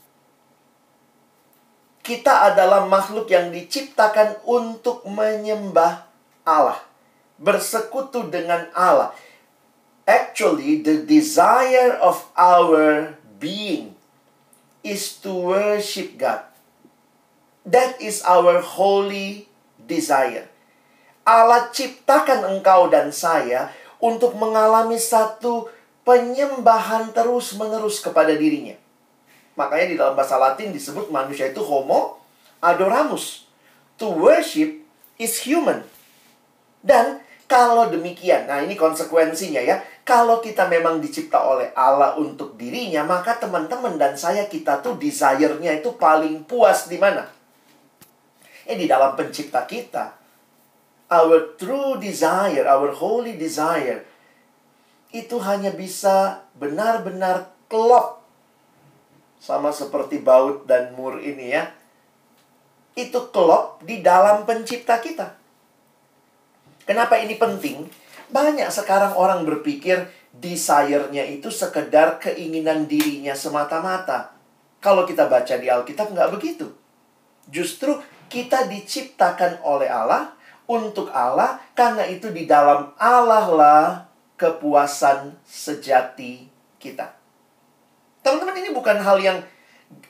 Kita 2.02 2.50
adalah 2.50 2.82
makhluk 2.90 3.30
yang 3.30 3.54
diciptakan 3.54 4.42
untuk 4.42 5.06
menyembah 5.06 6.02
Allah, 6.42 6.82
bersekutu 7.38 8.26
dengan 8.26 8.66
Allah. 8.74 9.14
Actually, 10.02 10.82
the 10.82 11.06
desire 11.06 11.94
of 12.02 12.26
our 12.34 13.14
being 13.38 13.94
is 14.82 15.14
to 15.22 15.30
worship 15.30 16.18
God. 16.18 16.42
That 17.62 18.02
is 18.02 18.26
our 18.26 18.58
holy 18.58 19.46
desire. 19.78 20.50
Allah 21.22 21.70
ciptakan 21.70 22.58
engkau 22.58 22.90
dan 22.90 23.14
saya 23.14 23.70
untuk 24.02 24.34
mengalami 24.34 24.98
satu 24.98 25.70
penyembahan 26.02 27.14
terus-menerus 27.14 28.02
kepada 28.02 28.34
dirinya. 28.34 28.74
Makanya 29.54 29.86
di 29.86 29.96
dalam 30.00 30.14
bahasa 30.16 30.40
Latin 30.40 30.72
disebut 30.72 31.12
manusia 31.12 31.48
itu 31.52 31.60
homo 31.60 32.22
adoramus. 32.64 33.44
To 34.00 34.08
worship 34.14 34.80
is 35.20 35.44
human. 35.44 35.84
Dan 36.80 37.20
kalau 37.46 37.92
demikian, 37.92 38.48
nah 38.48 38.64
ini 38.64 38.72
konsekuensinya 38.72 39.60
ya. 39.60 39.84
Kalau 40.02 40.40
kita 40.40 40.66
memang 40.66 40.98
dicipta 40.98 41.38
oleh 41.44 41.70
Allah 41.76 42.16
untuk 42.18 42.56
dirinya, 42.56 43.04
maka 43.04 43.38
teman-teman 43.38 44.00
dan 44.00 44.16
saya 44.16 44.48
kita 44.48 44.80
tuh 44.82 44.98
desire-nya 44.98 45.78
itu 45.78 45.94
paling 45.94 46.42
puas 46.48 46.90
di 46.90 46.98
mana? 46.98 47.28
Eh 48.66 48.74
di 48.74 48.88
dalam 48.88 49.14
pencipta 49.14 49.62
kita. 49.68 50.16
Our 51.12 51.60
true 51.60 52.00
desire, 52.00 52.64
our 52.66 52.90
holy 52.96 53.36
desire 53.36 54.08
itu 55.12 55.36
hanya 55.44 55.76
bisa 55.76 56.40
benar-benar 56.56 57.52
klop 57.68 58.21
sama 59.42 59.74
seperti 59.74 60.22
baut 60.22 60.70
dan 60.70 60.94
mur 60.94 61.18
ini 61.18 61.50
ya. 61.50 61.66
Itu 62.94 63.34
klop 63.34 63.82
di 63.82 63.98
dalam 63.98 64.46
pencipta 64.46 65.02
kita. 65.02 65.34
Kenapa 66.86 67.18
ini 67.18 67.34
penting? 67.34 67.90
Banyak 68.30 68.70
sekarang 68.70 69.18
orang 69.18 69.42
berpikir 69.42 70.06
desire-nya 70.30 71.26
itu 71.26 71.50
sekedar 71.50 72.22
keinginan 72.22 72.86
dirinya 72.86 73.34
semata-mata. 73.34 74.30
Kalau 74.78 75.02
kita 75.02 75.26
baca 75.26 75.54
di 75.58 75.66
Alkitab 75.66 76.14
nggak 76.14 76.30
begitu. 76.38 76.70
Justru 77.50 77.98
kita 78.30 78.70
diciptakan 78.70 79.66
oleh 79.66 79.90
Allah 79.90 80.38
untuk 80.70 81.10
Allah 81.10 81.58
karena 81.74 82.06
itu 82.06 82.30
di 82.30 82.46
dalam 82.46 82.94
Allah 82.94 83.46
lah 83.50 83.86
kepuasan 84.38 85.34
sejati 85.42 86.46
kita. 86.78 87.21
Teman-teman 88.22 88.56
ini 88.62 88.70
bukan 88.70 88.98
hal 89.02 89.18
yang 89.18 89.38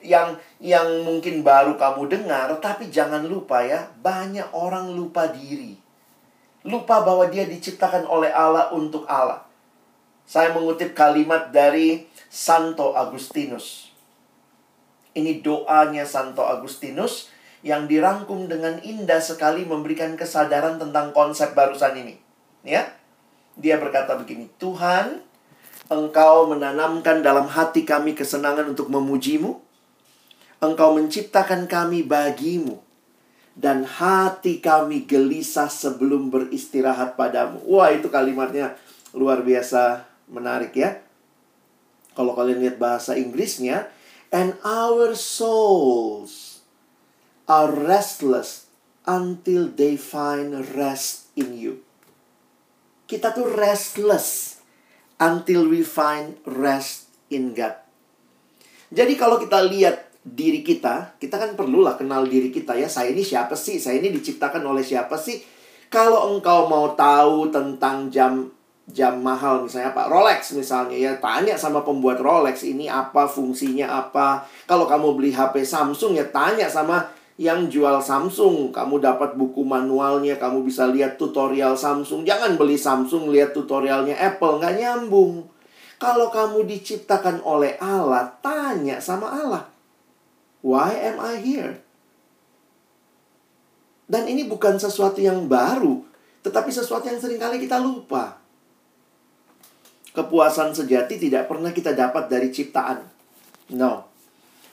yang 0.04 0.38
yang 0.62 1.02
mungkin 1.02 1.42
baru 1.42 1.74
kamu 1.74 2.06
dengar, 2.06 2.52
tapi 2.62 2.92
jangan 2.92 3.26
lupa 3.26 3.64
ya, 3.64 3.90
banyak 3.98 4.46
orang 4.54 4.94
lupa 4.94 5.26
diri. 5.32 5.74
Lupa 6.62 7.02
bahwa 7.02 7.26
dia 7.26 7.42
diciptakan 7.48 8.06
oleh 8.06 8.30
Allah 8.30 8.70
untuk 8.70 9.02
Allah. 9.10 9.42
Saya 10.22 10.54
mengutip 10.54 10.94
kalimat 10.94 11.50
dari 11.50 12.06
Santo 12.30 12.94
Agustinus. 12.94 13.90
Ini 15.12 15.42
doanya 15.42 16.06
Santo 16.06 16.46
Agustinus 16.46 17.28
yang 17.66 17.90
dirangkum 17.90 18.46
dengan 18.46 18.78
indah 18.82 19.18
sekali 19.18 19.66
memberikan 19.66 20.14
kesadaran 20.14 20.78
tentang 20.78 21.10
konsep 21.10 21.54
barusan 21.58 21.98
ini. 21.98 22.14
Ya. 22.62 22.94
Dia 23.58 23.76
berkata 23.76 24.16
begini, 24.16 24.48
Tuhan, 24.56 25.20
Engkau 25.90 26.46
menanamkan 26.46 27.24
dalam 27.24 27.50
hati 27.50 27.82
kami 27.82 28.14
kesenangan 28.14 28.70
untuk 28.70 28.86
memujimu. 28.92 29.58
Engkau 30.62 30.94
menciptakan 30.94 31.66
kami 31.66 32.06
bagimu 32.06 32.78
dan 33.52 33.84
hati 33.84 34.62
kami 34.62 35.04
gelisah 35.04 35.68
sebelum 35.68 36.32
beristirahat 36.32 37.18
padamu. 37.18 37.60
Wah, 37.68 37.92
itu 37.92 38.08
kalimatnya 38.08 38.78
luar 39.12 39.44
biasa 39.44 40.06
menarik 40.30 40.72
ya. 40.72 41.02
Kalau 42.12 42.36
kalian 42.36 42.60
lihat 42.60 42.76
bahasa 42.76 43.16
Inggrisnya, 43.16 43.88
and 44.32 44.56
our 44.64 45.16
souls 45.16 46.60
are 47.48 47.72
restless 47.72 48.68
until 49.08 49.68
they 49.68 49.96
find 49.96 50.56
rest 50.76 51.32
in 51.36 51.56
you. 51.56 51.80
Kita 53.08 53.32
tuh 53.32 53.48
restless 53.48 54.51
until 55.22 55.70
we 55.70 55.86
find 55.86 56.34
rest 56.42 57.06
in 57.30 57.54
God. 57.54 57.78
Jadi 58.90 59.14
kalau 59.14 59.38
kita 59.38 59.62
lihat 59.62 60.10
diri 60.26 60.66
kita, 60.66 61.14
kita 61.16 61.38
kan 61.38 61.54
perlulah 61.54 61.94
kenal 61.94 62.26
diri 62.26 62.50
kita 62.50 62.74
ya. 62.74 62.90
Saya 62.90 63.14
ini 63.14 63.22
siapa 63.22 63.54
sih? 63.54 63.78
Saya 63.78 64.02
ini 64.02 64.10
diciptakan 64.10 64.60
oleh 64.66 64.82
siapa 64.82 65.14
sih? 65.14 65.38
Kalau 65.86 66.34
engkau 66.34 66.66
mau 66.66 66.92
tahu 66.98 67.48
tentang 67.54 68.10
jam 68.10 68.50
jam 68.90 69.22
mahal 69.22 69.62
misalnya 69.62 69.94
Pak 69.94 70.10
Rolex 70.10 70.58
misalnya 70.58 70.98
ya 70.98 71.14
tanya 71.22 71.54
sama 71.54 71.86
pembuat 71.86 72.18
Rolex 72.18 72.66
ini 72.66 72.90
apa 72.90 73.30
fungsinya 73.30 73.86
apa 73.86 74.42
kalau 74.66 74.90
kamu 74.90 75.14
beli 75.14 75.30
HP 75.30 75.62
Samsung 75.62 76.18
ya 76.18 76.26
tanya 76.34 76.66
sama 76.66 77.06
yang 77.40 77.68
jual 77.72 78.00
Samsung 78.00 78.72
kamu 78.72 79.00
dapat 79.00 79.36
buku 79.36 79.64
manualnya 79.64 80.36
kamu 80.36 80.64
bisa 80.64 80.88
lihat 80.88 81.16
tutorial 81.16 81.76
Samsung 81.78 82.28
jangan 82.28 82.60
beli 82.60 82.76
Samsung 82.76 83.32
lihat 83.32 83.56
tutorialnya 83.56 84.16
Apple 84.20 84.60
nggak 84.60 84.76
nyambung 84.78 85.48
kalau 85.96 86.28
kamu 86.28 86.68
diciptakan 86.68 87.40
oleh 87.46 87.80
Allah 87.80 88.36
tanya 88.44 89.00
sama 89.00 89.32
Allah 89.32 89.72
Why 90.62 90.94
am 90.94 91.18
I 91.18 91.42
here? 91.42 91.82
Dan 94.06 94.30
ini 94.30 94.46
bukan 94.46 94.78
sesuatu 94.78 95.18
yang 95.18 95.50
baru, 95.50 96.06
tetapi 96.46 96.70
sesuatu 96.70 97.10
yang 97.10 97.18
sering 97.18 97.42
kali 97.42 97.58
kita 97.58 97.82
lupa. 97.82 98.38
Kepuasan 100.14 100.70
sejati 100.70 101.18
tidak 101.18 101.50
pernah 101.50 101.74
kita 101.74 101.90
dapat 101.98 102.30
dari 102.30 102.54
ciptaan. 102.54 103.02
No. 103.74 104.06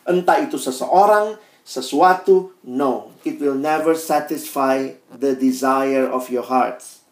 Entah 0.05 0.43
itu 0.43 0.61
seseorang, 0.61 1.39
sesuatu, 1.69 2.57
no. 2.65 3.13
It 3.21 3.37
will 3.37 3.53
never 3.53 3.93
satisfy 3.93 4.97
the 5.13 5.37
desire 5.37 6.09
of 6.09 6.33
your 6.33 6.41
hearts. 6.41 7.05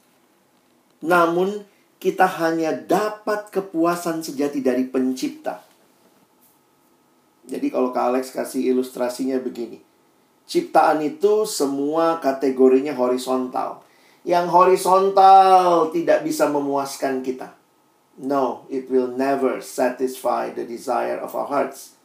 Namun, 1.06 1.70
kita 2.02 2.26
hanya 2.42 2.74
dapat 2.74 3.54
kepuasan 3.54 4.26
sejati 4.26 4.66
dari 4.66 4.90
pencipta. 4.90 5.62
Jadi 7.46 7.70
kalau 7.70 7.94
Kak 7.94 8.10
Alex 8.14 8.34
kasih 8.34 8.74
ilustrasinya 8.74 9.38
begini. 9.38 9.78
Ciptaan 10.50 11.06
itu 11.06 11.46
semua 11.46 12.18
kategorinya 12.18 12.98
horizontal. 12.98 13.86
Yang 14.26 14.46
horizontal 14.52 15.94
tidak 15.94 16.26
bisa 16.26 16.50
memuaskan 16.50 17.22
kita. 17.22 17.54
No, 18.18 18.66
it 18.74 18.90
will 18.90 19.14
never 19.14 19.62
satisfy 19.62 20.50
the 20.50 20.66
desire 20.66 21.22
of 21.22 21.38
our 21.38 21.46
hearts. 21.46 21.97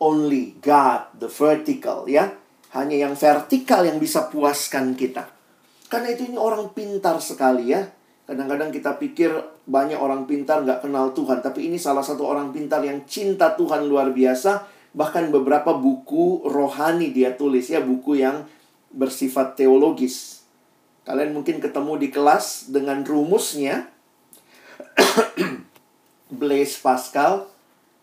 Only 0.00 0.56
God, 0.64 1.12
the 1.20 1.28
vertical, 1.28 2.08
ya. 2.08 2.32
Hanya 2.72 3.04
yang 3.04 3.14
vertikal 3.14 3.84
yang 3.84 4.00
bisa 4.00 4.32
puaskan 4.32 4.96
kita. 4.96 5.28
Karena 5.92 6.14
itu 6.14 6.24
ini 6.24 6.40
orang 6.40 6.72
pintar 6.72 7.20
sekali 7.20 7.74
ya. 7.74 7.84
Kadang-kadang 8.24 8.70
kita 8.70 8.96
pikir 8.96 9.34
banyak 9.66 9.98
orang 9.98 10.24
pintar 10.24 10.62
nggak 10.64 10.86
kenal 10.86 11.12
Tuhan. 11.12 11.44
Tapi 11.44 11.68
ini 11.68 11.76
salah 11.76 12.00
satu 12.00 12.24
orang 12.24 12.54
pintar 12.54 12.80
yang 12.80 13.04
cinta 13.04 13.52
Tuhan 13.58 13.90
luar 13.90 14.14
biasa 14.14 14.80
bahkan 14.90 15.30
beberapa 15.30 15.70
buku 15.70 16.42
rohani 16.50 17.14
dia 17.14 17.38
tulis 17.38 17.70
ya 17.70 17.78
buku 17.78 18.18
yang 18.18 18.42
bersifat 18.90 19.54
teologis 19.54 20.42
kalian 21.06 21.30
mungkin 21.30 21.62
ketemu 21.62 21.94
di 21.94 22.08
kelas 22.10 22.74
dengan 22.74 23.06
rumusnya 23.06 23.86
Blaise 26.40 26.74
Pascal 26.82 27.46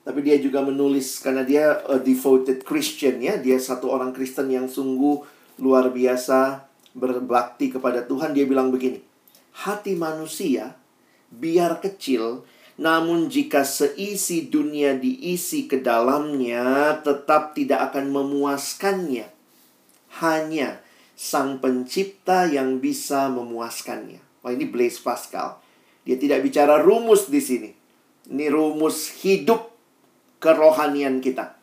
tapi 0.08 0.24
dia 0.24 0.40
juga 0.40 0.64
menulis 0.64 1.20
karena 1.20 1.44
dia 1.44 1.84
a 1.84 2.00
devoted 2.00 2.64
Christian 2.64 3.20
ya 3.20 3.36
dia 3.36 3.60
satu 3.60 3.92
orang 3.92 4.16
Kristen 4.16 4.48
yang 4.48 4.72
sungguh 4.72 5.20
luar 5.60 5.92
biasa 5.92 6.64
berbakti 6.96 7.68
kepada 7.68 8.08
Tuhan 8.08 8.32
dia 8.32 8.48
bilang 8.48 8.72
begini 8.72 9.04
hati 9.68 10.00
manusia 10.00 10.80
biar 11.28 11.84
kecil 11.84 12.48
namun 12.78 13.26
jika 13.26 13.66
seisi 13.66 14.54
dunia 14.54 14.94
diisi 14.94 15.66
ke 15.66 15.82
dalamnya 15.82 16.94
tetap 17.02 17.58
tidak 17.58 17.92
akan 17.92 18.14
memuaskannya. 18.14 19.34
Hanya 20.22 20.78
sang 21.18 21.58
pencipta 21.58 22.46
yang 22.46 22.78
bisa 22.78 23.34
memuaskannya. 23.34 24.22
Wah 24.46 24.54
ini 24.54 24.70
Blaise 24.70 25.02
Pascal. 25.02 25.58
Dia 26.06 26.22
tidak 26.22 26.46
bicara 26.46 26.78
rumus 26.78 27.28
di 27.34 27.42
sini. 27.42 27.70
Ini 28.30 28.54
rumus 28.54 29.10
hidup 29.26 29.67
kerohanian 30.48 31.20
kita. 31.20 31.60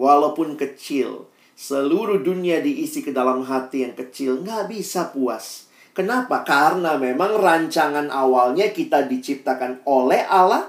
Walaupun 0.00 0.56
kecil, 0.56 1.28
seluruh 1.52 2.24
dunia 2.24 2.64
diisi 2.64 3.04
ke 3.04 3.12
dalam 3.12 3.44
hati 3.44 3.84
yang 3.84 3.92
kecil, 3.92 4.40
nggak 4.40 4.72
bisa 4.72 5.12
puas 5.12 5.66
Kenapa? 5.96 6.44
Karena 6.44 7.00
memang 7.00 7.40
rancangan 7.40 8.12
awalnya 8.12 8.68
kita 8.68 9.08
diciptakan 9.08 9.80
oleh 9.88 10.28
Allah 10.28 10.68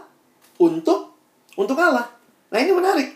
untuk 0.55 1.19
untuk 1.59 1.75
Allah. 1.75 2.07
Nah, 2.47 2.59
ini 2.63 2.71
menarik. 2.71 3.11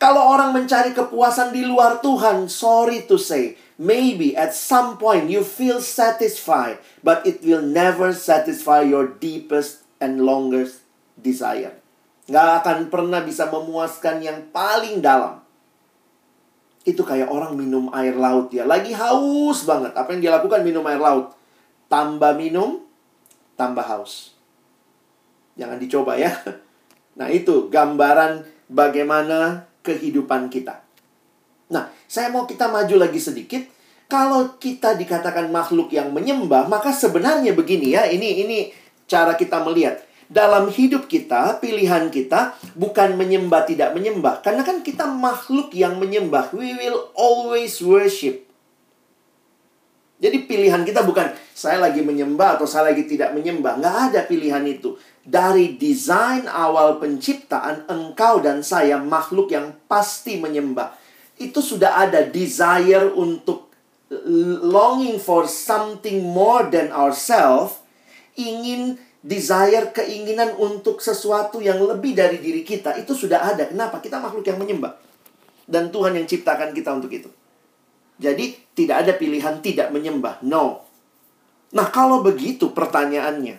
Kalau 0.00 0.32
orang 0.32 0.56
mencari 0.56 0.96
kepuasan 0.96 1.52
di 1.52 1.60
luar 1.60 2.00
Tuhan, 2.00 2.48
sorry 2.48 3.04
to 3.04 3.20
say, 3.20 3.60
maybe 3.76 4.32
at 4.32 4.56
some 4.56 4.96
point 4.96 5.28
you 5.28 5.44
feel 5.44 5.84
satisfied, 5.84 6.80
but 7.04 7.20
it 7.28 7.44
will 7.44 7.60
never 7.60 8.16
satisfy 8.16 8.80
your 8.80 9.04
deepest 9.04 9.84
and 10.00 10.24
longest 10.24 10.88
desire. 11.20 11.76
Gak 12.28 12.64
akan 12.64 12.92
pernah 12.92 13.24
bisa 13.24 13.48
memuaskan 13.48 14.20
yang 14.20 14.52
paling 14.52 15.00
dalam. 15.00 15.40
Itu 16.84 17.06
kayak 17.06 17.32
orang 17.32 17.56
minum 17.56 17.88
air 17.94 18.18
laut 18.18 18.52
ya. 18.52 18.66
Lagi 18.66 18.92
haus 18.92 19.64
banget. 19.64 19.96
Apa 19.96 20.12
yang 20.12 20.20
dia 20.20 20.32
lakukan 20.36 20.60
minum 20.60 20.84
air 20.84 21.00
laut? 21.00 21.40
tambah 21.90 22.38
minum, 22.38 22.86
tambah 23.58 23.82
haus. 23.82 24.32
Jangan 25.58 25.76
dicoba 25.76 26.16
ya. 26.16 26.32
Nah, 27.10 27.26
itu 27.28 27.68
gambaran 27.68 28.48
bagaimana 28.70 29.66
kehidupan 29.84 30.48
kita. 30.48 30.80
Nah, 31.68 31.90
saya 32.08 32.32
mau 32.32 32.48
kita 32.48 32.70
maju 32.70 32.96
lagi 32.96 33.20
sedikit. 33.20 33.60
Kalau 34.08 34.56
kita 34.56 34.96
dikatakan 34.96 35.52
makhluk 35.52 35.92
yang 35.92 36.14
menyembah, 36.16 36.70
maka 36.70 36.94
sebenarnya 36.94 37.52
begini 37.52 37.92
ya, 37.92 38.08
ini 38.08 38.46
ini 38.46 38.58
cara 39.04 39.36
kita 39.36 39.60
melihat. 39.60 40.00
Dalam 40.30 40.70
hidup 40.70 41.10
kita, 41.10 41.58
pilihan 41.58 42.06
kita 42.06 42.54
bukan 42.78 43.18
menyembah 43.18 43.66
tidak 43.66 43.90
menyembah. 43.98 44.38
Karena 44.46 44.62
kan 44.62 44.78
kita 44.86 45.10
makhluk 45.10 45.74
yang 45.74 45.98
menyembah. 45.98 46.54
We 46.54 46.70
will 46.78 47.10
always 47.18 47.82
worship. 47.82 48.46
Jadi 50.20 50.46
pilihan 50.46 50.86
kita 50.86 51.02
bukan 51.02 51.34
saya 51.50 51.82
lagi 51.82 52.04
menyembah 52.06 52.54
atau 52.54 52.68
saya 52.68 52.94
lagi 52.94 53.10
tidak 53.10 53.34
menyembah. 53.34 53.82
Nggak 53.82 53.96
ada 54.12 54.20
pilihan 54.30 54.62
itu. 54.70 54.94
Dari 55.26 55.74
desain 55.74 56.46
awal 56.46 57.02
penciptaan, 57.02 57.90
engkau 57.90 58.38
dan 58.38 58.62
saya 58.62 59.02
makhluk 59.02 59.50
yang 59.50 59.74
pasti 59.90 60.38
menyembah. 60.38 60.94
Itu 61.42 61.58
sudah 61.58 62.06
ada 62.06 62.22
desire 62.22 63.10
untuk 63.10 63.72
longing 64.62 65.18
for 65.18 65.50
something 65.50 66.22
more 66.22 66.70
than 66.70 66.94
ourselves. 66.94 67.82
Ingin 68.38 69.09
desire, 69.20 69.92
keinginan 69.92 70.56
untuk 70.56 71.04
sesuatu 71.04 71.60
yang 71.60 71.80
lebih 71.80 72.16
dari 72.16 72.40
diri 72.40 72.64
kita 72.64 72.96
itu 72.96 73.12
sudah 73.12 73.52
ada. 73.52 73.68
Kenapa? 73.68 74.00
Kita 74.00 74.16
makhluk 74.16 74.44
yang 74.48 74.56
menyembah. 74.56 74.96
Dan 75.70 75.92
Tuhan 75.92 76.16
yang 76.16 76.26
ciptakan 76.26 76.72
kita 76.72 76.90
untuk 76.96 77.12
itu. 77.12 77.30
Jadi 78.20 78.52
tidak 78.76 79.06
ada 79.06 79.12
pilihan 79.16 79.60
tidak 79.64 79.92
menyembah. 79.92 80.44
No. 80.44 80.84
Nah, 81.72 81.88
kalau 81.88 82.20
begitu 82.20 82.72
pertanyaannya. 82.74 83.56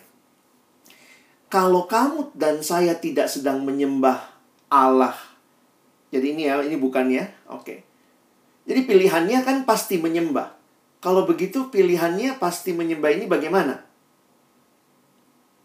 Kalau 1.52 1.84
kamu 1.84 2.32
dan 2.36 2.64
saya 2.64 2.96
tidak 2.96 3.28
sedang 3.28 3.64
menyembah 3.64 4.24
Allah. 4.72 5.16
Jadi 6.12 6.36
ini 6.36 6.48
ya, 6.48 6.60
ini 6.64 6.76
bukannya. 6.80 7.52
Oke. 7.52 7.84
Jadi 8.68 8.88
pilihannya 8.88 9.40
kan 9.44 9.58
pasti 9.68 10.00
menyembah. 10.00 10.54
Kalau 11.02 11.26
begitu 11.26 11.74
pilihannya 11.74 12.38
pasti 12.38 12.72
menyembah 12.78 13.10
ini 13.12 13.26
bagaimana? 13.26 13.91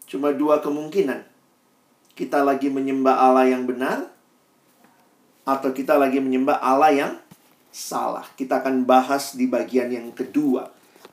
Cuma 0.07 0.31
dua 0.31 0.63
kemungkinan. 0.63 1.27
Kita 2.17 2.41
lagi 2.41 2.71
menyembah 2.71 3.13
Allah 3.13 3.51
yang 3.51 3.67
benar 3.67 4.09
atau 5.47 5.69
kita 5.71 5.95
lagi 5.95 6.17
menyembah 6.19 6.59
Allah 6.59 6.91
yang 6.91 7.13
salah. 7.71 8.25
Kita 8.33 8.59
akan 8.59 8.83
bahas 8.83 9.37
di 9.37 9.45
bagian 9.45 9.93
yang 9.93 10.09
kedua. 10.11 10.71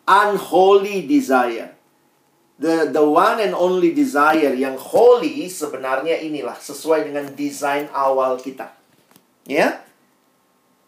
Unholy 0.09 1.05
desire. 1.05 1.77
The, 2.55 2.95
the 2.95 3.03
one 3.03 3.43
and 3.43 3.51
only 3.51 3.91
desire 3.91 4.55
yang 4.55 4.79
holy 4.79 5.51
sebenarnya 5.51 6.23
inilah 6.23 6.55
sesuai 6.55 7.11
dengan 7.11 7.27
desain 7.35 7.91
awal 7.91 8.39
kita. 8.39 8.71
Ya. 9.45 9.83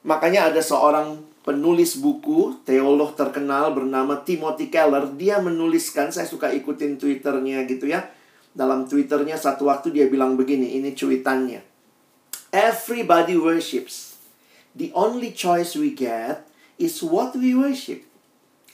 Makanya 0.07 0.55
ada 0.55 0.63
seorang 0.63 1.27
penulis 1.47 2.03
buku, 2.03 2.59
teolog 2.67 3.15
terkenal 3.15 3.71
bernama 3.71 4.19
Timothy 4.27 4.67
Keller, 4.67 5.15
dia 5.15 5.39
menuliskan, 5.39 6.11
saya 6.11 6.27
suka 6.27 6.51
ikutin 6.51 6.99
Twitternya 6.99 7.63
gitu 7.71 7.87
ya. 7.87 8.11
Dalam 8.51 8.91
Twitternya 8.91 9.39
satu 9.39 9.71
waktu 9.71 9.95
dia 9.95 10.11
bilang 10.11 10.35
begini, 10.35 10.75
ini 10.75 10.91
cuitannya. 10.91 11.63
Everybody 12.51 13.39
worships. 13.39 14.19
The 14.75 14.91
only 14.91 15.31
choice 15.31 15.79
we 15.79 15.95
get 15.95 16.51
is 16.83 16.99
what 17.01 17.39
we 17.39 17.55
worship. 17.55 18.03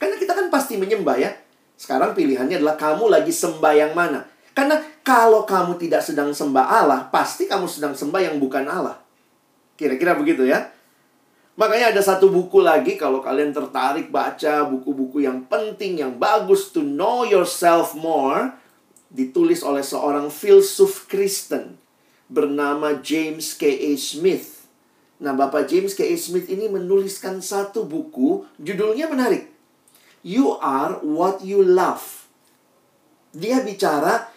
Karena 0.01 0.17
kita 0.17 0.33
kan 0.33 0.49
pasti 0.49 0.75
menyembah 0.75 1.15
ya. 1.21 1.31
Sekarang 1.77 2.17
pilihannya 2.17 2.57
adalah 2.57 2.75
kamu 2.75 3.07
lagi 3.07 3.29
sembah 3.29 3.73
yang 3.77 3.93
mana. 3.93 4.25
Karena 4.57 4.81
kalau 5.05 5.45
kamu 5.45 5.77
tidak 5.77 6.01
sedang 6.01 6.33
sembah 6.33 6.65
Allah, 6.65 6.99
pasti 7.13 7.45
kamu 7.45 7.69
sedang 7.69 7.93
sembah 7.93 8.33
yang 8.33 8.35
bukan 8.41 8.65
Allah. 8.65 8.97
Kira-kira 9.77 10.17
begitu 10.17 10.47
ya. 10.47 10.73
Makanya 11.53 11.93
ada 11.93 12.01
satu 12.01 12.33
buku 12.33 12.65
lagi 12.65 12.97
kalau 12.97 13.21
kalian 13.21 13.53
tertarik 13.53 14.09
baca 14.09 14.65
buku-buku 14.65 15.21
yang 15.21 15.45
penting, 15.45 16.01
yang 16.01 16.17
bagus 16.17 16.73
to 16.73 16.81
know 16.81 17.21
yourself 17.21 17.93
more, 17.93 18.57
ditulis 19.13 19.61
oleh 19.61 19.85
seorang 19.85 20.33
filsuf 20.33 21.05
Kristen 21.05 21.77
bernama 22.25 22.97
James 22.97 23.53
K.A. 23.53 23.93
Smith. 24.01 24.65
Nah, 25.21 25.37
Bapak 25.37 25.69
James 25.69 25.93
K.A. 25.93 26.17
Smith 26.17 26.49
ini 26.49 26.65
menuliskan 26.65 27.37
satu 27.37 27.85
buku, 27.85 28.49
judulnya 28.57 29.05
menarik. 29.05 29.53
You 30.25 30.57
are 30.57 30.97
what 31.05 31.45
you 31.45 31.61
love. 31.61 32.25
Dia 33.29 33.61
bicara 33.61 34.33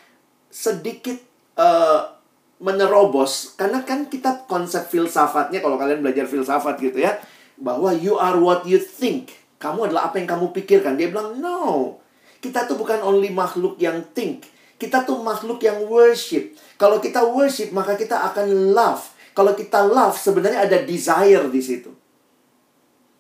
sedikit 0.53 1.17
uh, 1.57 2.16
menerobos. 2.61 3.57
Karena 3.57 3.85
kan 3.85 4.09
kita 4.09 4.49
konsep 4.49 4.89
filsafatnya 4.89 5.61
kalau 5.61 5.77
kalian 5.77 6.01
belajar 6.01 6.25
filsafat 6.25 6.81
gitu 6.81 7.03
ya 7.05 7.21
bahwa 7.57 7.93
you 7.93 8.17
are 8.17 8.37
what 8.37 8.65
you 8.65 8.81
think. 8.81 9.33
Kamu 9.57 9.89
adalah 9.89 10.13
apa 10.13 10.21
yang 10.21 10.29
kamu 10.29 10.53
pikirkan. 10.53 11.01
Dia 11.01 11.09
bilang 11.09 11.41
no. 11.41 11.97
Kita 12.41 12.69
tuh 12.69 12.77
bukan 12.77 13.01
only 13.01 13.33
makhluk 13.33 13.81
yang 13.81 14.05
think. 14.13 14.45
Kita 14.77 15.09
tuh 15.09 15.25
makhluk 15.25 15.65
yang 15.65 15.89
worship. 15.89 16.53
Kalau 16.77 17.01
kita 17.01 17.25
worship 17.25 17.73
maka 17.73 17.97
kita 17.97 18.21
akan 18.33 18.77
love. 18.77 19.03
Kalau 19.33 19.53
kita 19.57 19.85
love 19.85 20.17
sebenarnya 20.17 20.69
ada 20.69 20.79
desire 20.85 21.45
di 21.49 21.61
situ. 21.61 21.93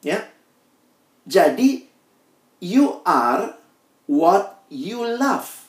Ya? 0.04 0.28
Jadi 1.24 1.88
you 2.60 3.00
are 3.04 3.56
what 4.06 4.62
you 4.70 5.02
love 5.02 5.65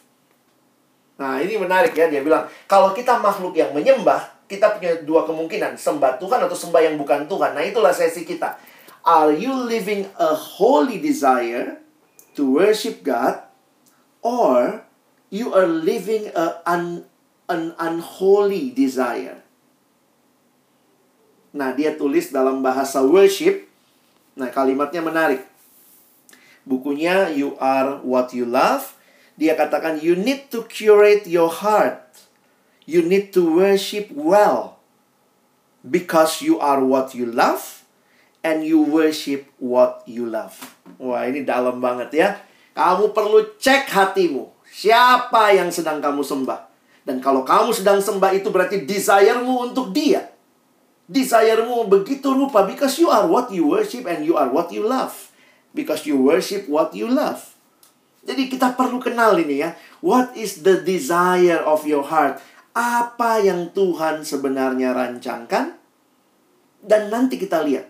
Nah, 1.17 1.41
ini 1.41 1.57
menarik 1.57 1.97
ya. 1.97 2.05
Dia 2.07 2.21
bilang, 2.21 2.45
kalau 2.69 2.93
kita 2.93 3.17
makhluk 3.17 3.57
yang 3.57 3.73
menyembah, 3.73 4.45
kita 4.45 4.77
punya 4.77 5.01
dua 5.01 5.25
kemungkinan. 5.25 5.75
Sembah 5.75 6.21
Tuhan 6.21 6.39
atau 6.45 6.53
sembah 6.53 6.81
yang 6.85 6.95
bukan 6.95 7.25
Tuhan. 7.25 7.57
Nah, 7.57 7.63
itulah 7.65 7.91
sesi 7.91 8.23
kita. 8.23 8.55
Are 9.01 9.33
you 9.33 9.51
living 9.51 10.07
a 10.21 10.37
holy 10.37 11.01
desire 11.01 11.81
to 12.37 12.45
worship 12.45 13.01
God? 13.01 13.43
Or 14.21 14.85
you 15.33 15.51
are 15.51 15.67
living 15.67 16.29
a 16.37 16.61
un, 16.69 17.09
an 17.49 17.73
unholy 17.81 18.69
desire? 18.69 19.41
Nah, 21.55 21.73
dia 21.73 21.97
tulis 21.97 22.29
dalam 22.29 22.61
bahasa 22.61 23.01
worship. 23.01 23.65
Nah, 24.37 24.53
kalimatnya 24.53 25.01
menarik. 25.01 25.41
Bukunya 26.67 27.31
You 27.31 27.55
Are 27.57 28.03
What 28.03 28.35
You 28.35 28.45
Love 28.45 28.96
dia 29.37 29.53
katakan, 29.53 30.01
you 30.01 30.17
need 30.17 30.49
to 30.49 30.65
curate 30.65 31.29
your 31.29 31.53
heart. 31.53 32.01
You 32.89 33.05
need 33.05 33.29
to 33.37 33.45
worship 33.45 34.09
well. 34.09 34.81
Because 35.85 36.41
you 36.41 36.57
are 36.57 36.81
what 36.81 37.13
you 37.13 37.29
love. 37.29 37.85
And 38.41 38.65
you 38.65 38.81
worship 38.81 39.45
what 39.61 40.01
you 40.09 40.25
love. 40.25 40.57
Wah, 40.97 41.29
ini 41.29 41.45
dalam 41.45 41.77
banget 41.77 42.09
ya. 42.17 42.29
Kamu 42.73 43.13
perlu 43.13 43.61
cek 43.61 43.85
hatimu. 43.93 44.49
Siapa 44.65 45.53
yang 45.53 45.69
sedang 45.69 46.01
kamu 46.01 46.25
sembah. 46.25 46.65
Dan 47.05 47.21
kalau 47.21 47.45
kamu 47.45 47.77
sedang 47.77 48.01
sembah 48.01 48.33
itu 48.33 48.49
berarti 48.49 48.89
desiremu 48.89 49.69
untuk 49.69 49.93
dia. 49.93 50.33
Desiremu 51.05 51.85
begitu 51.85 52.33
rupa. 52.33 52.65
Because 52.65 52.97
you 52.97 53.13
are 53.13 53.29
what 53.29 53.53
you 53.53 53.69
worship 53.69 54.09
and 54.09 54.25
you 54.25 54.33
are 54.33 54.49
what 54.49 54.73
you 54.73 54.81
love. 54.81 55.29
Because 55.77 56.09
you 56.09 56.17
worship 56.17 56.65
what 56.65 56.97
you 56.97 57.05
love. 57.05 57.56
Jadi 58.27 58.51
kita 58.51 58.75
perlu 58.75 58.99
kenal 58.99 59.39
ini 59.39 59.63
ya. 59.63 59.71
What 60.03 60.35
is 60.35 60.67
the 60.67 60.83
desire 60.83 61.63
of 61.63 61.87
your 61.87 62.03
heart? 62.03 62.43
Apa 62.75 63.39
yang 63.39 63.71
Tuhan 63.71 64.27
sebenarnya 64.27 64.91
rancangkan? 64.91 65.79
Dan 66.83 67.07
nanti 67.09 67.39
kita 67.39 67.63
lihat 67.63 67.87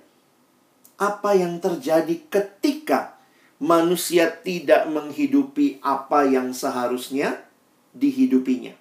apa 0.97 1.37
yang 1.37 1.61
terjadi 1.61 2.25
ketika 2.29 3.17
manusia 3.57 4.29
tidak 4.29 4.85
menghidupi 4.89 5.81
apa 5.81 6.25
yang 6.25 6.53
seharusnya 6.53 7.41
dihidupinya. 7.93 8.73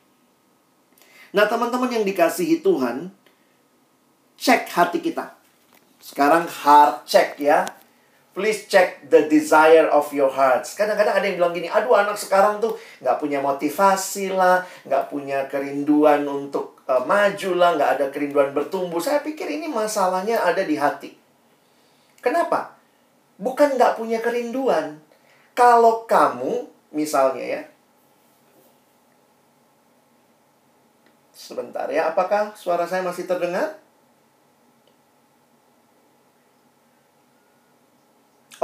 Nah, 1.37 1.45
teman-teman 1.49 1.93
yang 1.93 2.05
dikasihi 2.05 2.65
Tuhan, 2.65 3.13
cek 4.41 4.73
hati 4.73 5.01
kita. 5.05 5.37
Sekarang 6.01 6.49
heart 6.49 7.05
check 7.09 7.37
ya. 7.41 7.69
Please 8.37 8.69
check 8.69 9.09
the 9.09 9.33
desire 9.33 9.89
of 9.89 10.13
your 10.13 10.29
hearts. 10.29 10.77
Kadang-kadang 10.77 11.17
ada 11.17 11.25
yang 11.25 11.41
bilang 11.41 11.57
gini, 11.57 11.73
aduh 11.73 11.97
anak 11.97 12.21
sekarang 12.21 12.61
tuh 12.61 12.77
nggak 13.01 13.17
punya 13.17 13.41
motivasi 13.41 14.37
lah, 14.37 14.61
nggak 14.85 15.09
punya 15.09 15.49
kerinduan 15.49 16.21
untuk 16.29 16.85
uh, 16.85 17.01
maju 17.09 17.51
lah, 17.57 17.81
nggak 17.81 17.91
ada 17.97 18.07
kerinduan 18.13 18.53
bertumbuh. 18.53 19.01
Saya 19.01 19.25
pikir 19.25 19.49
ini 19.49 19.73
masalahnya 19.73 20.45
ada 20.45 20.61
di 20.61 20.77
hati. 20.77 21.17
Kenapa? 22.21 22.77
Bukan 23.41 23.81
nggak 23.81 23.97
punya 23.97 24.21
kerinduan. 24.21 25.01
Kalau 25.57 26.05
kamu, 26.05 26.69
misalnya 26.93 27.41
ya, 27.41 27.63
sebentar 31.33 31.89
ya, 31.89 32.13
apakah 32.13 32.53
suara 32.53 32.85
saya 32.85 33.01
masih 33.01 33.25
terdengar? 33.25 33.81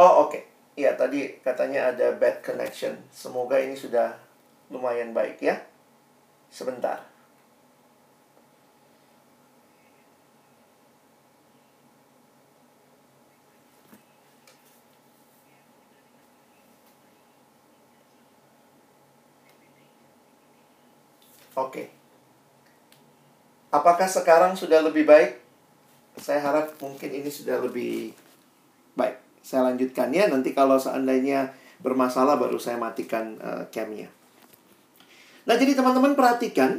Oh, 0.01 0.25
oke. 0.25 0.33
Okay. 0.33 0.43
Ya, 0.73 0.97
tadi 0.97 1.37
katanya 1.45 1.93
ada 1.93 2.17
bad 2.17 2.41
connection. 2.41 2.97
Semoga 3.13 3.61
ini 3.61 3.77
sudah 3.77 4.17
lumayan 4.73 5.13
baik 5.13 5.37
ya. 5.45 5.61
Sebentar. 6.49 7.13
Oke. 21.53 21.93
Apakah 23.69 24.09
sekarang 24.09 24.57
sudah 24.57 24.81
lebih 24.81 25.05
baik? 25.05 25.37
Saya 26.17 26.41
harap 26.41 26.73
mungkin 26.81 27.13
ini 27.13 27.29
sudah 27.29 27.61
lebih. 27.61 28.22
Saya 29.43 29.69
lanjutkan 29.69 30.15
ya. 30.15 30.31
Nanti 30.31 30.55
kalau 30.55 30.79
seandainya 30.79 31.51
bermasalah 31.83 32.39
baru 32.39 32.57
saya 32.57 32.79
matikan 32.79 33.37
uh, 33.43 33.67
camnya. 33.69 34.07
Nah, 35.43 35.59
jadi 35.59 35.75
teman-teman 35.75 36.15
perhatikan, 36.15 36.79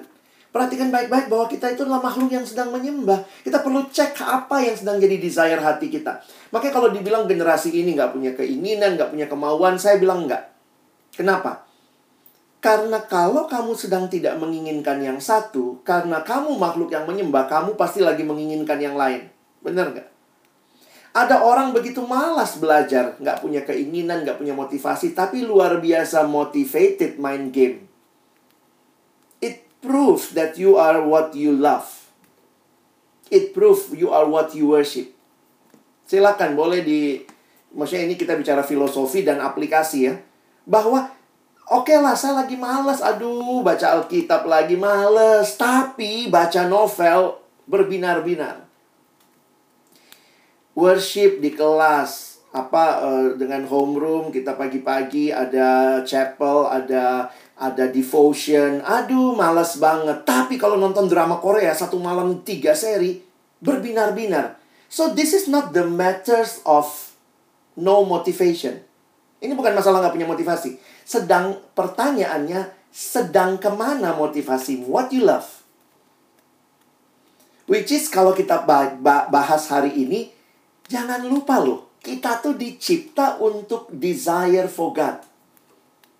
perhatikan 0.56 0.88
baik-baik 0.88 1.28
bahwa 1.28 1.52
kita 1.52 1.76
itu 1.76 1.84
adalah 1.84 1.99
makhluk 1.99 2.32
yang 2.32 2.47
sedang 2.47 2.71
menyembah. 2.71 3.19
Kita 3.43 3.60
perlu 3.60 3.84
cek 3.91 4.23
apa 4.23 4.63
yang 4.63 4.80
sedang 4.80 5.04
jadi 5.04 5.19
desire 5.19 5.60
hati 5.60 5.91
kita. 5.91 6.23
Makanya 6.56 6.73
kalau 6.73 6.89
dibilang 6.95 7.28
generasi 7.28 7.76
ini 7.76 7.99
nggak 7.99 8.15
punya 8.15 8.32
keinginan, 8.32 8.95
nggak 8.95 9.12
punya 9.12 9.28
kemauan, 9.28 9.76
saya 9.76 9.99
bilang 9.99 10.23
nggak. 10.23 10.43
Kenapa? 11.19 11.67
Karena 12.63 13.04
kalau 13.04 13.43
kamu 13.52 13.76
sedang 13.76 14.08
tidak 14.08 14.39
menginginkan 14.39 15.04
yang 15.04 15.19
satu, 15.19 15.84
karena 15.84 16.23
kamu 16.23 16.56
makhluk 16.56 16.95
yang 16.95 17.04
menyembah, 17.04 17.43
kamu 17.52 17.76
pasti 17.76 17.99
lagi 17.99 18.23
menginginkan 18.23 18.80
yang 18.80 18.95
lain. 18.95 19.28
Benar 19.60 19.91
nggak? 19.91 20.08
Ada 21.13 21.45
orang 21.45 21.78
begitu 21.78 22.02
malas 22.02 22.58
belajar, 22.58 23.13
nggak 23.21 23.45
punya 23.45 23.62
keinginan, 23.62 24.26
nggak 24.26 24.41
punya 24.41 24.58
motivasi, 24.58 25.13
tapi 25.13 25.45
luar 25.45 25.78
biasa 25.78 26.26
motivated 26.26 27.21
main 27.21 27.54
game 27.54 27.93
proves 29.84 30.32
that 30.32 30.56
you 30.56 30.80
are 30.80 31.04
what 31.04 31.36
you 31.36 31.52
love. 31.52 32.08
It 33.28 33.52
proves 33.52 33.91
you 33.91 34.15
are 34.15 34.23
what 34.23 34.56
you 34.56 34.71
worship. 34.71 35.12
Silakan 36.08 36.56
boleh 36.56 36.80
di 36.88 37.19
maksudnya 37.76 38.08
ini 38.08 38.15
kita 38.15 38.39
bicara 38.39 38.63
filosofi 38.63 39.28
dan 39.28 39.43
aplikasi 39.43 40.08
ya. 40.08 40.15
Bahwa 40.63 41.12
oke 41.67 41.91
okay 41.91 41.99
lah 41.99 42.15
saya 42.15 42.47
lagi 42.47 42.56
males 42.56 43.04
aduh 43.04 43.60
baca 43.60 43.99
Alkitab 43.99 44.47
lagi 44.47 44.80
males 44.80 45.60
tapi 45.60 46.32
baca 46.32 46.63
novel 46.63 47.36
berbinar-binar. 47.67 48.63
Worship 50.73 51.38
di 51.38 51.53
kelas 51.53 52.41
apa 52.53 53.01
uh, 53.01 53.27
dengan 53.33 53.65
homeroom 53.65 54.29
kita 54.29 54.53
pagi-pagi 54.53 55.33
ada 55.33 56.01
chapel, 56.05 56.69
ada 56.69 57.29
ada 57.57 57.86
devotion. 57.89 58.81
Aduh, 58.86 59.33
males 59.33 59.77
banget. 59.81 60.25
Tapi 60.25 60.57
kalau 60.57 60.77
nonton 60.77 61.09
drama 61.09 61.38
Korea 61.41 61.73
satu 61.73 61.97
malam 61.97 62.45
tiga 62.45 62.73
seri, 62.77 63.21
berbinar-binar. 63.62 64.57
So 64.89 65.13
this 65.13 65.33
is 65.33 65.49
not 65.49 65.73
the 65.73 65.86
matters 65.86 66.62
of 66.65 66.86
no 67.77 68.05
motivation. 68.05 68.81
Ini 69.41 69.57
bukan 69.57 69.73
masalah 69.73 70.05
nggak 70.05 70.13
punya 70.13 70.29
motivasi. 70.29 70.77
Sedang 71.03 71.57
pertanyaannya, 71.73 72.69
sedang 72.93 73.57
ke 73.57 73.67
mana 73.73 74.13
motivasimu? 74.13 74.88
What 74.88 75.09
you 75.09 75.25
love? 75.25 75.49
Which 77.65 77.89
is 77.89 78.07
kalau 78.12 78.38
kita 78.38 78.63
bahas 79.31 79.67
hari 79.71 79.91
ini, 79.97 80.31
jangan 80.88 81.24
lupa 81.28 81.60
loh, 81.63 81.93
kita 82.04 82.43
tuh 82.43 82.60
dicipta 82.60 83.39
untuk 83.39 83.88
desire 83.96 84.67
for 84.67 84.91
God. 84.91 85.24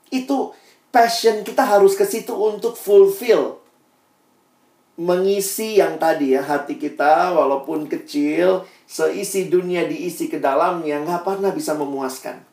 Itu 0.08 0.56
passion 0.94 1.44
kita 1.44 1.68
harus 1.68 2.00
ke 2.00 2.08
situ 2.08 2.32
untuk 2.32 2.80
fulfill. 2.80 3.60
Mengisi 4.94 5.82
yang 5.82 5.98
tadi 5.98 6.38
ya 6.38 6.46
hati 6.46 6.78
kita 6.78 7.34
walaupun 7.34 7.90
kecil 7.90 8.62
seisi 8.86 9.50
dunia 9.50 9.90
diisi 9.90 10.30
ke 10.30 10.38
dalamnya 10.38 11.02
nggak 11.02 11.26
pernah 11.26 11.50
bisa 11.50 11.74
memuaskan. 11.74 12.46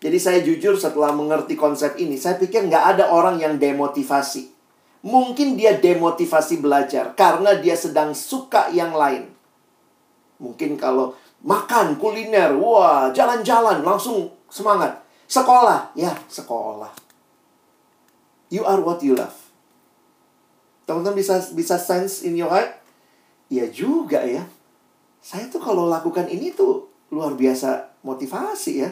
Jadi 0.00 0.18
saya 0.18 0.40
jujur 0.40 0.80
setelah 0.80 1.12
mengerti 1.12 1.52
konsep 1.52 2.00
ini 2.00 2.16
saya 2.16 2.40
pikir 2.40 2.64
nggak 2.66 2.96
ada 2.96 3.04
orang 3.12 3.36
yang 3.38 3.60
demotivasi. 3.60 4.56
Mungkin 5.04 5.60
dia 5.60 5.76
demotivasi 5.76 6.64
belajar 6.64 7.12
karena 7.12 7.54
dia 7.60 7.76
sedang 7.76 8.16
suka 8.16 8.72
yang 8.72 8.96
lain 8.96 9.35
mungkin 10.38 10.76
kalau 10.76 11.16
makan 11.44 11.96
kuliner 12.00 12.52
wah 12.56 13.12
jalan-jalan 13.12 13.80
langsung 13.84 14.28
semangat 14.48 15.06
Sekolah, 15.26 15.90
ya 15.98 16.14
sekolah. 16.30 16.90
You 18.46 18.62
are 18.62 18.78
what 18.78 19.02
you 19.02 19.18
love. 19.18 19.34
Teman-teman 20.86 21.18
bisa 21.18 21.42
bisa 21.50 21.74
sense 21.82 22.22
in 22.22 22.38
your 22.38 22.46
heart? 22.46 22.78
Ya 23.50 23.66
juga 23.66 24.22
ya. 24.22 24.46
Saya 25.18 25.50
tuh 25.50 25.58
kalau 25.58 25.90
lakukan 25.90 26.30
ini 26.30 26.54
tuh 26.54 26.86
luar 27.10 27.34
biasa 27.34 27.98
motivasi 28.06 28.86
ya. 28.86 28.90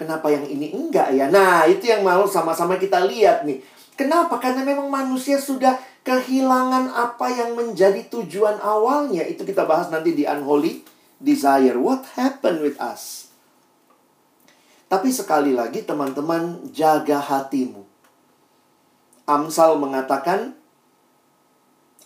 Kenapa 0.00 0.32
yang 0.32 0.48
ini 0.48 0.72
enggak 0.72 1.12
ya? 1.12 1.28
Nah, 1.28 1.68
itu 1.68 1.84
yang 1.84 2.00
mau 2.00 2.24
sama-sama 2.24 2.80
kita 2.80 3.04
lihat 3.04 3.44
nih. 3.44 3.60
Kenapa? 3.92 4.40
Karena 4.40 4.64
memang 4.64 4.88
manusia 4.88 5.36
sudah 5.36 5.76
kehilangan 6.04 6.90
apa 6.90 7.26
yang 7.28 7.56
menjadi 7.56 8.06
tujuan 8.08 8.60
awalnya. 8.60 9.24
Itu 9.26 9.44
kita 9.44 9.68
bahas 9.68 9.92
nanti 9.92 10.16
di 10.16 10.24
Unholy 10.24 10.84
Desire. 11.20 11.76
What 11.76 12.08
happened 12.16 12.64
with 12.64 12.80
us? 12.80 13.28
Tapi 14.90 15.14
sekali 15.14 15.54
lagi 15.54 15.86
teman-teman 15.86 16.72
jaga 16.74 17.22
hatimu. 17.22 17.86
Amsal 19.30 19.78
mengatakan 19.78 20.58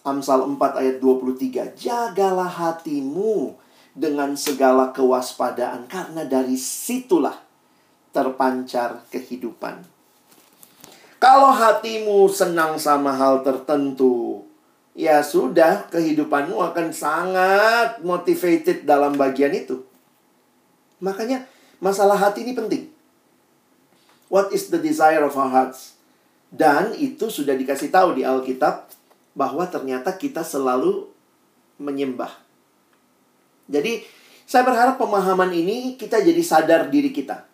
Amsal 0.05 0.45
4 0.45 0.61
ayat 0.61 0.97
23, 1.01 1.81
jagalah 1.81 2.53
hatimu 2.53 3.57
dengan 3.97 4.37
segala 4.37 4.93
kewaspadaan 4.93 5.89
karena 5.89 6.29
dari 6.29 6.61
situlah 6.61 7.41
terpancar 8.13 9.09
kehidupan. 9.09 9.94
Kalau 11.25 11.57
hatimu 11.57 12.29
senang 12.29 12.77
sama 12.77 13.17
hal 13.17 13.41
tertentu, 13.41 14.45
ya 14.93 15.25
sudah 15.25 15.89
kehidupanmu 15.89 16.61
akan 16.61 16.93
sangat 16.93 18.05
motivated 18.05 18.85
dalam 18.85 19.17
bagian 19.17 19.57
itu. 19.57 19.81
Makanya 21.01 21.49
Masalah 21.85 22.17
hati 22.17 22.49
ini 22.49 22.57
penting. 22.57 22.89
What 24.33 24.57
is 24.57 24.73
the 24.73 24.81
desire 24.81 25.21
of 25.21 25.37
our 25.37 25.53
hearts? 25.53 26.01
Dan 26.49 26.97
itu 26.97 27.29
sudah 27.29 27.53
dikasih 27.53 27.93
tahu 27.93 28.17
di 28.17 28.25
Alkitab 28.25 28.89
bahwa 29.37 29.69
ternyata 29.69 30.17
kita 30.17 30.41
selalu 30.41 31.13
menyembah. 31.77 32.33
Jadi, 33.69 34.01
saya 34.49 34.65
berharap 34.65 34.97
pemahaman 34.97 35.53
ini 35.53 36.01
kita 36.01 36.25
jadi 36.25 36.41
sadar 36.41 36.89
diri 36.89 37.13
kita. 37.13 37.45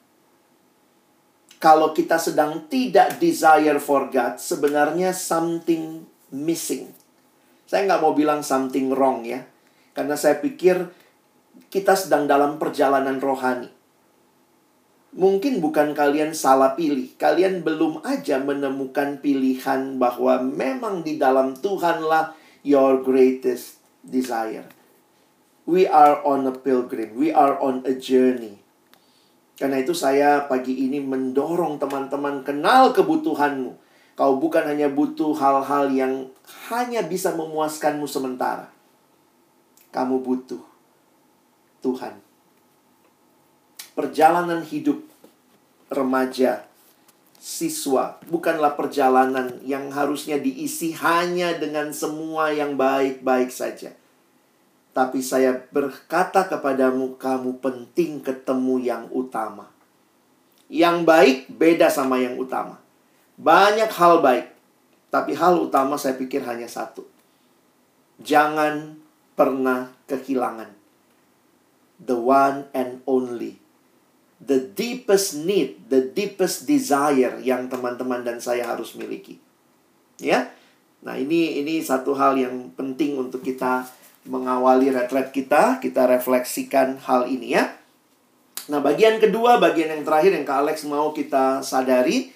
Kalau 1.60 1.92
kita 1.92 2.16
sedang 2.16 2.72
tidak 2.72 3.20
desire 3.20 3.76
for 3.76 4.08
God, 4.08 4.40
sebenarnya 4.40 5.12
something 5.12 6.08
missing. 6.32 6.88
Saya 7.68 7.84
nggak 7.84 8.00
mau 8.00 8.16
bilang 8.16 8.40
something 8.40 8.88
wrong 8.96 9.28
ya. 9.28 9.44
Karena 9.92 10.16
saya 10.16 10.40
pikir 10.40 10.88
kita 11.68 11.92
sedang 11.92 12.24
dalam 12.24 12.56
perjalanan 12.56 13.20
rohani. 13.20 13.68
Mungkin 15.10 15.58
bukan 15.58 15.92
kalian 15.92 16.32
salah 16.38 16.78
pilih, 16.78 17.12
kalian 17.18 17.66
belum 17.66 18.06
aja 18.06 18.38
menemukan 18.38 19.18
pilihan 19.18 19.98
bahwa 19.98 20.38
memang 20.38 21.02
di 21.02 21.18
dalam 21.18 21.58
Tuhanlah 21.58 22.32
your 22.62 23.02
greatest 23.02 23.82
desire. 24.06 24.70
We 25.66 25.90
are 25.90 26.22
on 26.22 26.46
a 26.46 26.54
pilgrim, 26.54 27.18
we 27.18 27.34
are 27.34 27.58
on 27.58 27.82
a 27.84 27.92
journey. 27.98 28.59
Karena 29.60 29.76
itu 29.84 29.92
saya 29.92 30.48
pagi 30.48 30.88
ini 30.88 31.04
mendorong 31.04 31.76
teman-teman 31.76 32.40
kenal 32.40 32.96
kebutuhanmu. 32.96 33.76
Kau 34.16 34.40
bukan 34.40 34.64
hanya 34.64 34.88
butuh 34.88 35.36
hal-hal 35.36 35.92
yang 35.92 36.32
hanya 36.72 37.04
bisa 37.04 37.36
memuaskanmu 37.36 38.08
sementara. 38.08 38.72
Kamu 39.92 40.24
butuh 40.24 40.64
Tuhan 41.84 42.30
perjalanan 44.00 44.64
hidup 44.64 45.04
remaja, 45.92 46.64
siswa, 47.36 48.16
bukanlah 48.32 48.72
perjalanan 48.72 49.60
yang 49.60 49.92
harusnya 49.92 50.40
diisi 50.40 50.96
hanya 50.96 51.52
dengan 51.60 51.92
semua 51.92 52.48
yang 52.48 52.80
baik-baik 52.80 53.52
saja. 53.52 53.92
Tapi 55.00 55.24
saya 55.24 55.56
berkata 55.72 56.44
kepadamu, 56.44 57.16
kamu 57.16 57.56
penting 57.64 58.20
ketemu 58.20 58.76
yang 58.84 59.08
utama. 59.08 59.72
Yang 60.68 61.08
baik 61.08 61.38
beda 61.48 61.88
sama 61.88 62.20
yang 62.20 62.36
utama. 62.36 62.76
Banyak 63.40 63.88
hal 63.96 64.20
baik, 64.20 64.52
tapi 65.08 65.32
hal 65.32 65.56
utama 65.56 65.96
saya 65.96 66.20
pikir 66.20 66.44
hanya 66.44 66.68
satu. 66.68 67.08
Jangan 68.20 69.00
pernah 69.32 69.96
kehilangan. 70.04 70.76
The 71.96 72.20
one 72.20 72.68
and 72.76 73.00
only 73.08 73.56
the 74.40 74.72
deepest 74.72 75.36
need, 75.36 75.84
the 75.92 76.00
deepest 76.00 76.64
desire 76.64 77.36
yang 77.44 77.68
teman-teman 77.68 78.24
dan 78.24 78.40
saya 78.40 78.64
harus 78.64 78.96
miliki. 78.96 79.36
Ya. 80.16 80.48
Nah, 81.04 81.16
ini 81.16 81.60
ini 81.60 81.80
satu 81.80 82.16
hal 82.16 82.36
yang 82.36 82.72
penting 82.76 83.16
untuk 83.20 83.44
kita 83.44 83.88
mengawali 84.28 84.92
retret 84.92 85.32
kita, 85.32 85.80
kita 85.80 86.04
refleksikan 86.04 87.00
hal 87.04 87.24
ini 87.30 87.56
ya. 87.56 87.72
Nah, 88.68 88.78
bagian 88.84 89.18
kedua, 89.18 89.56
bagian 89.58 89.90
yang 89.90 90.04
terakhir 90.04 90.36
yang 90.36 90.46
Kak 90.46 90.58
Alex 90.62 90.84
mau 90.86 91.10
kita 91.10 91.64
sadari, 91.64 92.30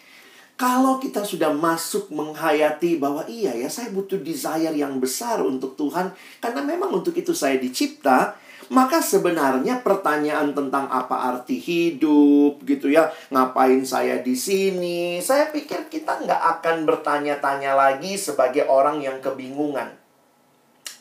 Kalau 0.55 1.03
kita 1.03 1.27
sudah 1.27 1.51
masuk 1.51 2.15
menghayati 2.15 3.03
bahwa 3.03 3.27
iya 3.27 3.51
ya 3.59 3.67
saya 3.67 3.91
butuh 3.91 4.23
desire 4.23 4.71
yang 4.71 5.03
besar 5.03 5.43
untuk 5.43 5.75
Tuhan 5.75 6.15
karena 6.39 6.63
memang 6.63 6.95
untuk 6.95 7.11
itu 7.19 7.35
saya 7.35 7.59
dicipta, 7.59 8.39
maka 8.71 9.03
sebenarnya 9.03 9.83
pertanyaan 9.83 10.55
tentang 10.55 10.87
apa 10.87 11.35
arti 11.35 11.59
hidup 11.59 12.63
gitu 12.63 12.87
ya, 12.87 13.11
ngapain 13.35 13.83
saya 13.83 14.23
di 14.23 14.39
sini, 14.39 15.19
saya 15.19 15.51
pikir 15.51 15.91
kita 15.91 16.23
nggak 16.23 16.43
akan 16.63 16.87
bertanya-tanya 16.87 17.75
lagi 17.75 18.15
sebagai 18.15 18.71
orang 18.71 19.03
yang 19.03 19.19
kebingungan. 19.19 20.04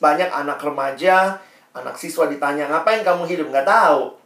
Banyak 0.03 0.27
anak 0.27 0.59
remaja, 0.59 1.39
anak 1.71 1.95
siswa 1.95 2.27
ditanya 2.27 2.67
ngapain 2.67 3.07
kamu 3.07 3.23
hidup 3.23 3.47
nggak 3.47 3.63
tahu. 3.63 4.19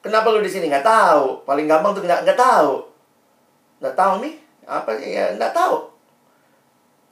Kenapa 0.00 0.32
lu 0.32 0.40
di 0.40 0.48
sini 0.48 0.72
nggak 0.72 0.86
tahu? 0.88 1.44
Paling 1.44 1.68
gampang 1.68 1.92
tuh 1.92 2.08
nggak 2.08 2.24
nggak 2.24 2.40
tahu. 2.40 2.88
Nggak 3.84 3.96
tahu 4.00 4.14
nih, 4.24 4.34
apa 4.64 4.90
ya 4.96 5.36
nggak 5.36 5.52
tahu. 5.52 5.76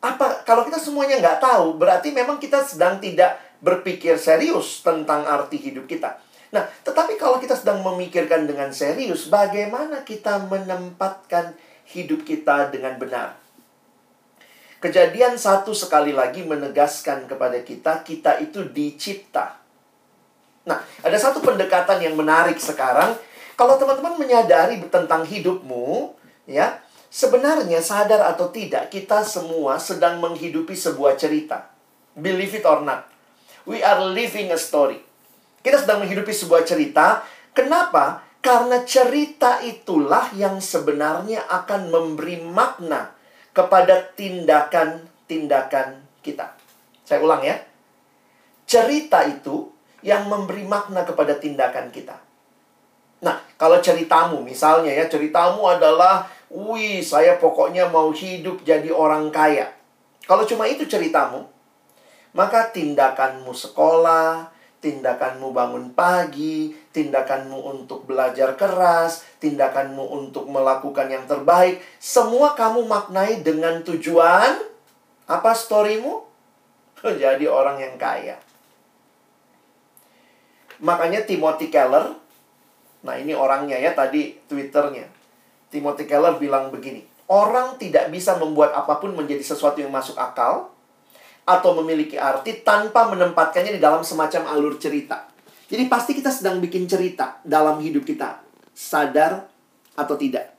Apa 0.01 0.41
kalau 0.49 0.65
kita 0.65 0.81
semuanya 0.81 1.21
nggak 1.21 1.39
tahu, 1.45 1.77
berarti 1.77 2.09
memang 2.17 2.41
kita 2.41 2.65
sedang 2.65 2.97
tidak 2.97 3.37
berpikir 3.61 4.17
serius 4.17 4.81
tentang 4.81 5.29
arti 5.29 5.61
hidup 5.61 5.85
kita. 5.85 6.17
Nah, 6.49 6.65
tetapi 6.65 7.21
kalau 7.21 7.37
kita 7.37 7.53
sedang 7.53 7.85
memikirkan 7.85 8.49
dengan 8.49 8.73
serius, 8.73 9.29
bagaimana 9.29 10.01
kita 10.01 10.49
menempatkan 10.49 11.53
hidup 11.93 12.25
kita 12.25 12.73
dengan 12.73 12.97
benar? 12.97 13.37
Kejadian 14.79 15.35
satu 15.35 15.75
sekali 15.75 16.15
lagi 16.15 16.47
menegaskan 16.47 17.27
kepada 17.27 17.59
kita, 17.67 18.07
kita 18.07 18.39
itu 18.39 18.63
dicipta. 18.63 19.59
Nah, 20.71 20.79
ada 21.03 21.19
satu 21.19 21.43
pendekatan 21.43 21.99
yang 21.99 22.15
menarik 22.15 22.63
sekarang. 22.63 23.19
Kalau 23.59 23.75
teman-teman 23.75 24.15
menyadari 24.15 24.79
tentang 24.87 25.27
hidupmu, 25.27 26.15
ya, 26.47 26.79
sebenarnya 27.11 27.83
sadar 27.83 28.23
atau 28.31 28.55
tidak, 28.55 28.87
kita 28.87 29.27
semua 29.27 29.83
sedang 29.83 30.23
menghidupi 30.23 30.79
sebuah 30.79 31.19
cerita. 31.19 31.75
Believe 32.15 32.63
it 32.63 32.63
or 32.63 32.87
not. 32.87 33.11
We 33.67 33.83
are 33.83 33.99
living 33.99 34.55
a 34.55 34.59
story. 34.63 35.03
Kita 35.59 35.83
sedang 35.83 36.07
menghidupi 36.07 36.31
sebuah 36.31 36.63
cerita. 36.63 37.27
Kenapa? 37.51 38.23
Karena 38.39 38.87
cerita 38.87 39.59
itulah 39.67 40.31
yang 40.39 40.63
sebenarnya 40.63 41.51
akan 41.51 41.91
memberi 41.91 42.47
makna 42.47 43.18
kepada 43.59 44.15
tindakan-tindakan 44.15 45.99
kita. 46.23 46.55
Saya 47.03 47.19
ulang 47.19 47.43
ya. 47.43 47.59
Cerita 48.71 49.27
itu 49.27 49.67
yang 50.07 50.31
memberi 50.31 50.63
makna 50.63 51.03
kepada 51.03 51.35
tindakan 51.35 51.91
kita. 51.91 52.15
Nah, 53.19 53.43
kalau 53.59 53.83
ceritamu 53.83 54.47
misalnya 54.47 54.95
ya, 54.95 55.11
ceritamu 55.11 55.67
adalah 55.67 56.31
Wih, 56.49 57.03
saya 57.05 57.37
pokoknya 57.37 57.91
mau 57.91 58.15
hidup 58.15 58.63
jadi 58.63 58.89
orang 58.95 59.29
kaya. 59.35 59.69
Kalau 60.25 60.49
cuma 60.49 60.65
itu 60.65 60.89
ceritamu, 60.89 61.45
maka 62.33 62.73
tindakanmu 62.73 63.53
sekolah, 63.53 64.49
tindakanmu 64.79 65.51
bangun 65.51 65.91
pagi, 65.91 66.71
tindakanmu 66.95 67.59
untuk 67.59 68.07
belajar 68.07 68.55
keras, 68.55 69.27
tindakanmu 69.43 70.03
untuk 70.15 70.47
melakukan 70.47 71.11
yang 71.11 71.27
terbaik, 71.27 71.83
semua 71.99 72.55
kamu 72.55 72.87
maknai 72.87 73.43
dengan 73.43 73.83
tujuan 73.83 74.63
apa 75.27 75.51
storymu? 75.53 76.25
Jadi 77.23 77.45
orang 77.51 77.83
yang 77.83 77.95
kaya. 77.99 78.39
Makanya 80.79 81.27
Timothy 81.27 81.75
Keller, 81.75 82.15
nah 83.03 83.19
ini 83.19 83.35
orangnya 83.35 83.75
ya 83.83 83.99
tadi 83.99 84.39
Twitternya. 84.47 85.11
Timothy 85.75 86.07
Keller 86.07 86.39
bilang 86.39 86.71
begini, 86.71 87.03
orang 87.27 87.77
tidak 87.83 88.15
bisa 88.15 88.39
membuat 88.39 88.73
apa 88.73 89.03
pun 89.03 89.13
menjadi 89.13 89.43
sesuatu 89.43 89.83
yang 89.83 89.91
masuk 89.91 90.15
akal 90.15 90.71
atau 91.49 91.73
memiliki 91.81 92.21
arti 92.21 92.61
tanpa 92.61 93.09
menempatkannya 93.09 93.73
di 93.73 93.81
dalam 93.81 94.05
semacam 94.05 94.53
alur 94.53 94.77
cerita. 94.77 95.25
Jadi 95.65 95.89
pasti 95.89 96.13
kita 96.13 96.29
sedang 96.29 96.61
bikin 96.61 96.85
cerita 96.85 97.41
dalam 97.41 97.81
hidup 97.81 98.05
kita, 98.05 98.45
sadar 98.77 99.49
atau 99.97 100.15
tidak. 100.21 100.53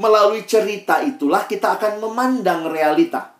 Melalui 0.00 0.48
cerita 0.48 1.04
itulah 1.04 1.44
kita 1.44 1.76
akan 1.76 2.00
memandang 2.00 2.72
realita. 2.72 3.36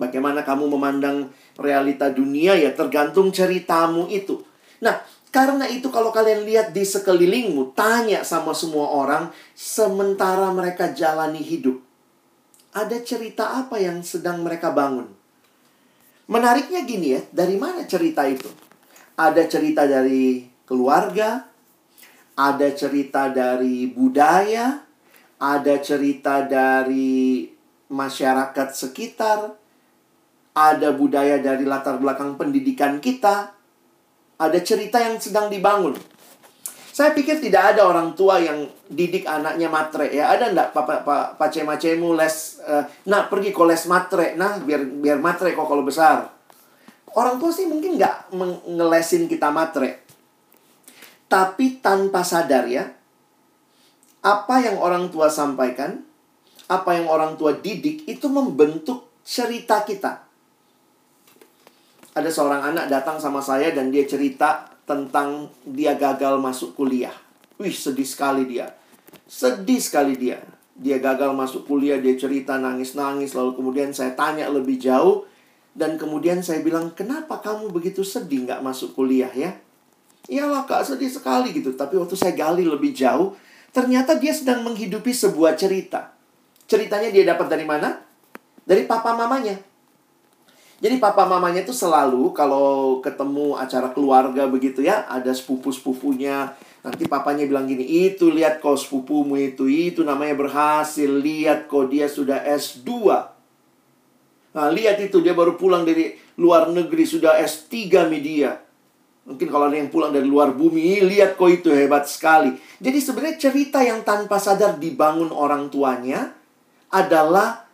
Bagaimana 0.00 0.40
kamu 0.40 0.72
memandang 0.72 1.28
realita 1.60 2.08
dunia 2.08 2.56
ya 2.56 2.72
tergantung 2.72 3.28
ceritamu 3.28 4.08
itu. 4.08 4.40
Nah, 4.80 5.04
karena 5.28 5.68
itu 5.68 5.92
kalau 5.92 6.08
kalian 6.08 6.48
lihat 6.48 6.72
di 6.72 6.80
sekelilingmu, 6.80 7.76
tanya 7.76 8.24
sama 8.24 8.56
semua 8.56 8.88
orang 8.88 9.28
sementara 9.52 10.48
mereka 10.56 10.96
jalani 10.96 11.44
hidup. 11.44 11.89
Ada 12.70 13.02
cerita 13.02 13.58
apa 13.58 13.82
yang 13.82 13.98
sedang 14.06 14.46
mereka 14.46 14.70
bangun? 14.70 15.10
Menariknya 16.30 16.86
gini 16.86 17.18
ya, 17.18 17.22
dari 17.34 17.58
mana 17.58 17.82
cerita 17.82 18.22
itu? 18.30 18.46
Ada 19.18 19.50
cerita 19.50 19.90
dari 19.90 20.46
keluarga, 20.62 21.50
ada 22.38 22.68
cerita 22.70 23.26
dari 23.34 23.90
budaya, 23.90 24.86
ada 25.42 25.74
cerita 25.82 26.46
dari 26.46 27.50
masyarakat 27.90 28.68
sekitar, 28.70 29.50
ada 30.54 30.88
budaya 30.94 31.42
dari 31.42 31.66
latar 31.66 31.98
belakang 31.98 32.38
pendidikan 32.38 33.02
kita, 33.02 33.50
ada 34.38 34.58
cerita 34.62 35.02
yang 35.02 35.18
sedang 35.18 35.50
dibangun. 35.50 35.98
Saya 37.00 37.16
pikir 37.16 37.40
tidak 37.40 37.72
ada 37.72 37.88
orang 37.88 38.12
tua 38.12 38.36
yang 38.36 38.68
didik 38.92 39.24
anaknya 39.24 39.72
matre 39.72 40.12
ya. 40.12 40.36
Ada 40.36 40.52
enggak 40.52 40.76
papa 40.76 41.00
pa, 41.00 41.32
pace 41.32 41.64
macemu 41.64 42.12
les 42.12 42.60
uh, 42.60 42.84
nah 43.08 43.24
pergi 43.24 43.56
ke 43.56 43.62
les 43.64 43.88
matre 43.88 44.36
nah 44.36 44.60
biar 44.60 44.84
biar 44.84 45.16
matre 45.16 45.56
kok 45.56 45.64
kalau 45.64 45.80
besar. 45.80 46.28
Orang 47.16 47.40
tua 47.40 47.48
sih 47.48 47.64
mungkin 47.64 47.96
nggak 47.96 48.36
ngelesin 48.68 49.32
kita 49.32 49.48
matre. 49.48 50.04
Tapi 51.24 51.80
tanpa 51.80 52.20
sadar 52.20 52.68
ya, 52.68 52.84
apa 54.20 54.60
yang 54.60 54.76
orang 54.76 55.08
tua 55.08 55.32
sampaikan, 55.32 56.04
apa 56.68 57.00
yang 57.00 57.08
orang 57.08 57.40
tua 57.40 57.56
didik 57.56 58.04
itu 58.12 58.28
membentuk 58.28 59.08
cerita 59.24 59.88
kita 59.88 60.28
ada 62.10 62.30
seorang 62.30 62.74
anak 62.74 62.90
datang 62.90 63.16
sama 63.22 63.38
saya 63.38 63.70
dan 63.70 63.88
dia 63.94 64.02
cerita 64.02 64.69
tentang 64.90 65.46
dia 65.62 65.94
gagal 65.94 66.42
masuk 66.42 66.74
kuliah. 66.74 67.14
Wih, 67.62 67.70
sedih 67.70 68.02
sekali 68.02 68.50
dia. 68.50 68.74
Sedih 69.30 69.78
sekali 69.78 70.18
dia. 70.18 70.42
Dia 70.74 70.98
gagal 70.98 71.30
masuk 71.38 71.70
kuliah, 71.70 72.02
dia 72.02 72.18
cerita 72.18 72.58
nangis-nangis, 72.58 73.38
lalu 73.38 73.54
kemudian 73.54 73.94
saya 73.94 74.18
tanya 74.18 74.50
lebih 74.50 74.82
jauh, 74.82 75.30
dan 75.70 75.94
kemudian 75.94 76.42
saya 76.42 76.66
bilang, 76.66 76.90
kenapa 76.98 77.38
kamu 77.38 77.70
begitu 77.70 78.02
sedih 78.02 78.50
nggak 78.50 78.64
masuk 78.66 78.98
kuliah 78.98 79.30
ya? 79.30 79.54
Iyalah 80.26 80.66
kak, 80.66 80.82
sedih 80.82 81.06
sekali 81.06 81.54
gitu. 81.54 81.78
Tapi 81.78 81.94
waktu 81.94 82.18
saya 82.18 82.34
gali 82.34 82.66
lebih 82.66 82.90
jauh, 82.90 83.38
ternyata 83.70 84.18
dia 84.18 84.34
sedang 84.34 84.66
menghidupi 84.66 85.14
sebuah 85.14 85.54
cerita. 85.54 86.16
Ceritanya 86.66 87.14
dia 87.14 87.22
dapat 87.22 87.46
dari 87.46 87.62
mana? 87.62 88.02
Dari 88.66 88.82
papa 88.90 89.14
mamanya. 89.14 89.69
Jadi 90.80 90.96
papa 90.96 91.28
mamanya 91.28 91.60
itu 91.60 91.76
selalu 91.76 92.32
kalau 92.32 93.04
ketemu 93.04 93.52
acara 93.60 93.92
keluarga 93.92 94.48
begitu 94.48 94.80
ya, 94.80 95.04
ada 95.12 95.28
sepupu-sepupunya. 95.28 96.56
Nanti 96.80 97.04
papanya 97.04 97.44
bilang 97.44 97.68
gini, 97.68 97.84
itu 97.84 98.32
lihat 98.32 98.64
kok 98.64 98.80
sepupumu 98.80 99.36
itu, 99.36 99.68
itu 99.68 100.00
namanya 100.00 100.40
berhasil. 100.40 101.04
Lihat 101.04 101.68
kok 101.68 101.92
dia 101.92 102.08
sudah 102.08 102.40
S2. 102.48 102.88
Nah, 104.56 104.72
lihat 104.72 104.96
itu 105.04 105.20
dia 105.20 105.36
baru 105.36 105.60
pulang 105.60 105.84
dari 105.84 106.16
luar 106.40 106.72
negeri, 106.72 107.04
sudah 107.04 107.36
S3 107.44 108.08
media. 108.08 108.56
Mungkin 109.28 109.52
kalau 109.52 109.68
ada 109.68 109.76
yang 109.76 109.92
pulang 109.92 110.16
dari 110.16 110.24
luar 110.24 110.56
bumi, 110.56 111.04
lihat 111.04 111.36
kok 111.36 111.52
itu 111.52 111.68
hebat 111.76 112.08
sekali. 112.08 112.56
Jadi 112.80 112.98
sebenarnya 113.04 113.36
cerita 113.36 113.84
yang 113.84 114.00
tanpa 114.00 114.40
sadar 114.40 114.80
dibangun 114.80 115.28
orang 115.28 115.68
tuanya 115.68 116.32
adalah 116.88 117.68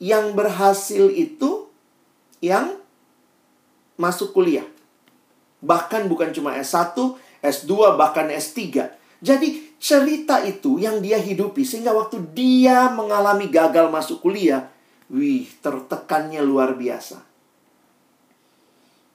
yang 0.00 0.32
berhasil 0.32 1.12
itu 1.12 1.65
yang 2.40 2.76
masuk 3.96 4.36
kuliah. 4.36 4.64
Bahkan 5.64 6.06
bukan 6.06 6.30
cuma 6.36 6.54
S1, 6.56 6.94
S2, 7.40 7.96
bahkan 7.96 8.28
S3. 8.28 8.92
Jadi 9.24 9.76
cerita 9.80 10.44
itu 10.44 10.76
yang 10.76 11.00
dia 11.00 11.16
hidupi 11.16 11.64
sehingga 11.64 11.96
waktu 11.96 12.20
dia 12.36 12.92
mengalami 12.92 13.48
gagal 13.48 13.88
masuk 13.88 14.20
kuliah, 14.20 14.68
wih, 15.08 15.48
tertekannya 15.64 16.44
luar 16.44 16.76
biasa. 16.76 17.24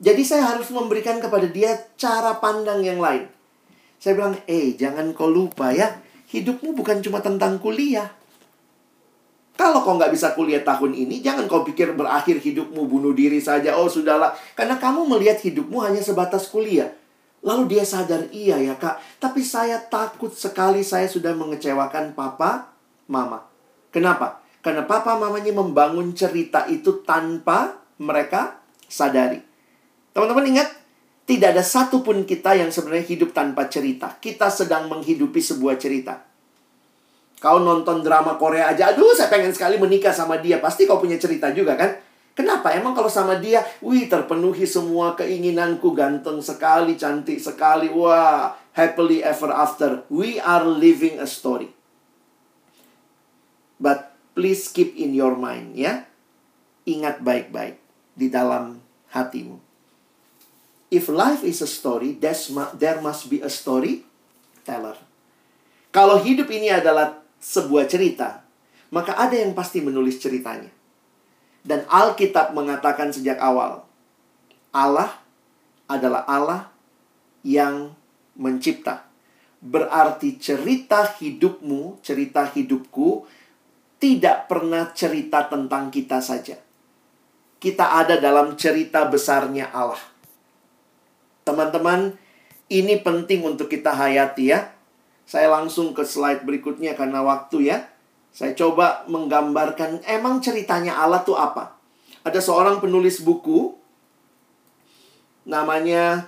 Jadi 0.01 0.25
saya 0.25 0.57
harus 0.57 0.73
memberikan 0.73 1.21
kepada 1.21 1.45
dia 1.45 1.77
cara 1.93 2.41
pandang 2.41 2.81
yang 2.81 2.97
lain. 2.97 3.29
Saya 4.01 4.17
bilang, 4.17 4.33
eh 4.49 4.73
jangan 4.73 5.13
kau 5.13 5.29
lupa 5.29 5.69
ya, 5.69 6.01
hidupmu 6.33 6.73
bukan 6.73 7.05
cuma 7.05 7.21
tentang 7.21 7.61
kuliah. 7.61 8.09
Kalau 9.59 9.83
kau 9.85 9.93
nggak 9.99 10.11
bisa 10.15 10.33
kuliah 10.33 10.63
tahun 10.63 10.95
ini, 10.95 11.21
jangan 11.21 11.45
kau 11.45 11.61
pikir 11.61 11.93
berakhir 11.93 12.41
hidupmu 12.41 12.87
bunuh 12.87 13.13
diri 13.13 13.37
saja. 13.37 13.77
Oh, 13.77 13.91
sudahlah. 13.91 14.33
Karena 14.57 14.79
kamu 14.79 15.05
melihat 15.05 15.37
hidupmu 15.43 15.83
hanya 15.83 16.01
sebatas 16.01 16.49
kuliah. 16.49 16.89
Lalu 17.41 17.77
dia 17.77 17.83
sadar, 17.85 18.29
iya 18.29 18.61
ya 18.61 18.77
kak, 18.77 19.01
tapi 19.17 19.41
saya 19.41 19.81
takut 19.81 20.29
sekali 20.29 20.85
saya 20.85 21.09
sudah 21.09 21.33
mengecewakan 21.33 22.13
papa, 22.13 22.69
mama. 23.09 23.49
Kenapa? 23.89 24.45
Karena 24.61 24.85
papa 24.85 25.17
mamanya 25.17 25.49
membangun 25.49 26.13
cerita 26.13 26.69
itu 26.69 27.01
tanpa 27.01 27.81
mereka 27.97 28.61
sadari. 28.85 29.41
Teman-teman 30.13 30.53
ingat, 30.53 30.69
tidak 31.25 31.57
ada 31.57 31.65
satupun 31.65 32.29
kita 32.29 32.53
yang 32.53 32.69
sebenarnya 32.69 33.09
hidup 33.09 33.33
tanpa 33.33 33.65
cerita. 33.73 34.21
Kita 34.21 34.53
sedang 34.53 34.85
menghidupi 34.85 35.41
sebuah 35.41 35.81
cerita. 35.81 36.21
Kau 37.41 37.57
nonton 37.57 38.05
drama 38.05 38.37
Korea 38.37 38.69
aja, 38.69 38.93
aduh 38.93 39.17
saya 39.17 39.25
pengen 39.33 39.49
sekali 39.49 39.81
menikah 39.81 40.13
sama 40.13 40.37
dia. 40.37 40.61
Pasti 40.61 40.85
kau 40.85 41.01
punya 41.01 41.17
cerita 41.17 41.49
juga 41.49 41.73
kan? 41.73 41.97
Kenapa? 42.37 42.69
Emang 42.77 42.93
kalau 42.93 43.09
sama 43.09 43.41
dia, 43.41 43.65
wih 43.81 44.05
terpenuhi 44.05 44.63
semua 44.69 45.17
keinginanku, 45.17 45.89
ganteng 45.97 46.37
sekali, 46.39 46.93
cantik 46.95 47.41
sekali, 47.41 47.89
wah, 47.89 48.53
happily 48.77 49.25
ever 49.25 49.49
after. 49.49 50.05
We 50.07 50.37
are 50.37 50.63
living 50.63 51.17
a 51.17 51.25
story. 51.25 51.73
But 53.81 54.13
please 54.37 54.69
keep 54.69 54.93
in 54.93 55.17
your 55.17 55.33
mind 55.33 55.73
ya. 55.73 56.05
Ingat 56.85 57.25
baik-baik 57.25 57.81
di 58.13 58.29
dalam 58.29 58.79
hatimu. 59.09 59.57
If 60.93 61.09
life 61.09 61.41
is 61.41 61.65
a 61.65 61.69
story, 61.69 62.21
there 62.21 62.99
must 63.01 63.33
be 63.33 63.41
a 63.41 63.49
story 63.49 64.05
teller. 64.61 64.95
Kalau 65.91 66.21
hidup 66.21 66.47
ini 66.47 66.71
adalah 66.71 67.20
sebuah 67.41 67.89
cerita, 67.89 68.45
maka 68.93 69.17
ada 69.17 69.35
yang 69.35 69.57
pasti 69.57 69.81
menulis 69.81 70.21
ceritanya. 70.21 70.69
Dan 71.61 71.85
Alkitab 71.89 72.53
mengatakan 72.53 73.09
sejak 73.09 73.41
awal, 73.41 73.85
Allah 74.71 75.19
adalah 75.89 76.23
Allah 76.29 76.71
yang 77.43 77.93
mencipta. 78.37 79.09
Berarti 79.61 80.41
cerita 80.41 81.05
hidupmu, 81.05 82.01
cerita 82.01 82.49
hidupku 82.49 83.27
tidak 84.01 84.49
pernah 84.49 84.89
cerita 84.97 85.45
tentang 85.45 85.93
kita 85.93 86.17
saja. 86.17 86.57
Kita 87.61 88.01
ada 88.01 88.17
dalam 88.17 88.57
cerita 88.57 89.05
besarnya 89.05 89.69
Allah. 89.69 90.01
Teman-teman, 91.45 92.17
ini 92.73 92.97
penting 92.97 93.45
untuk 93.45 93.69
kita 93.69 93.93
hayati 93.93 94.49
ya. 94.49 94.70
Saya 95.31 95.47
langsung 95.47 95.95
ke 95.95 96.03
slide 96.03 96.43
berikutnya 96.43 96.91
karena 96.91 97.23
waktu 97.23 97.71
ya. 97.71 97.87
Saya 98.35 98.51
coba 98.51 99.07
menggambarkan 99.07 100.03
emang 100.03 100.43
ceritanya 100.43 100.99
Allah 100.99 101.23
tuh 101.23 101.39
apa. 101.39 101.79
Ada 102.27 102.43
seorang 102.43 102.83
penulis 102.83 103.23
buku 103.23 103.71
namanya 105.47 106.27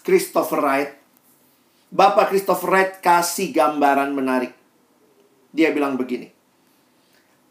Christopher 0.00 0.64
Wright. 0.64 0.96
Bapak 1.92 2.32
Christopher 2.32 2.72
Wright 2.72 2.92
kasih 3.04 3.52
gambaran 3.52 4.16
menarik. 4.16 4.56
Dia 5.52 5.68
bilang 5.68 6.00
begini. 6.00 6.32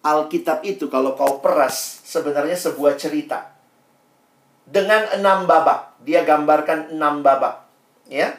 Alkitab 0.01 0.65
itu 0.65 0.89
kalau 0.89 1.13
kau 1.13 1.37
peras 1.45 2.01
sebenarnya 2.09 2.57
sebuah 2.57 2.97
cerita. 2.97 3.53
Dengan 4.65 5.13
enam 5.13 5.45
babak. 5.45 6.01
Dia 6.01 6.25
gambarkan 6.25 6.97
enam 6.97 7.21
babak. 7.21 7.69
Ya. 8.09 8.33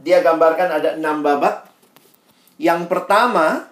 Dia 0.00 0.24
gambarkan 0.24 0.68
ada 0.80 0.90
enam 0.96 1.20
babak. 1.20 1.68
Yang 2.56 2.88
pertama, 2.88 3.68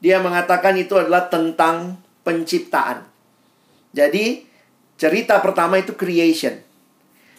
dia 0.00 0.20
mengatakan 0.20 0.76
itu 0.76 0.96
adalah 0.96 1.28
tentang 1.28 2.00
penciptaan. 2.24 3.04
Jadi, 3.92 4.44
cerita 5.00 5.40
pertama 5.40 5.80
itu 5.80 5.96
creation. 5.96 6.60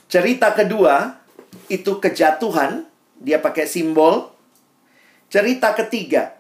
Cerita 0.10 0.54
kedua 0.58 1.22
itu 1.70 2.02
kejatuhan, 2.02 2.86
dia 3.22 3.38
pakai 3.38 3.70
simbol. 3.70 4.34
Cerita 5.30 5.78
ketiga 5.78 6.34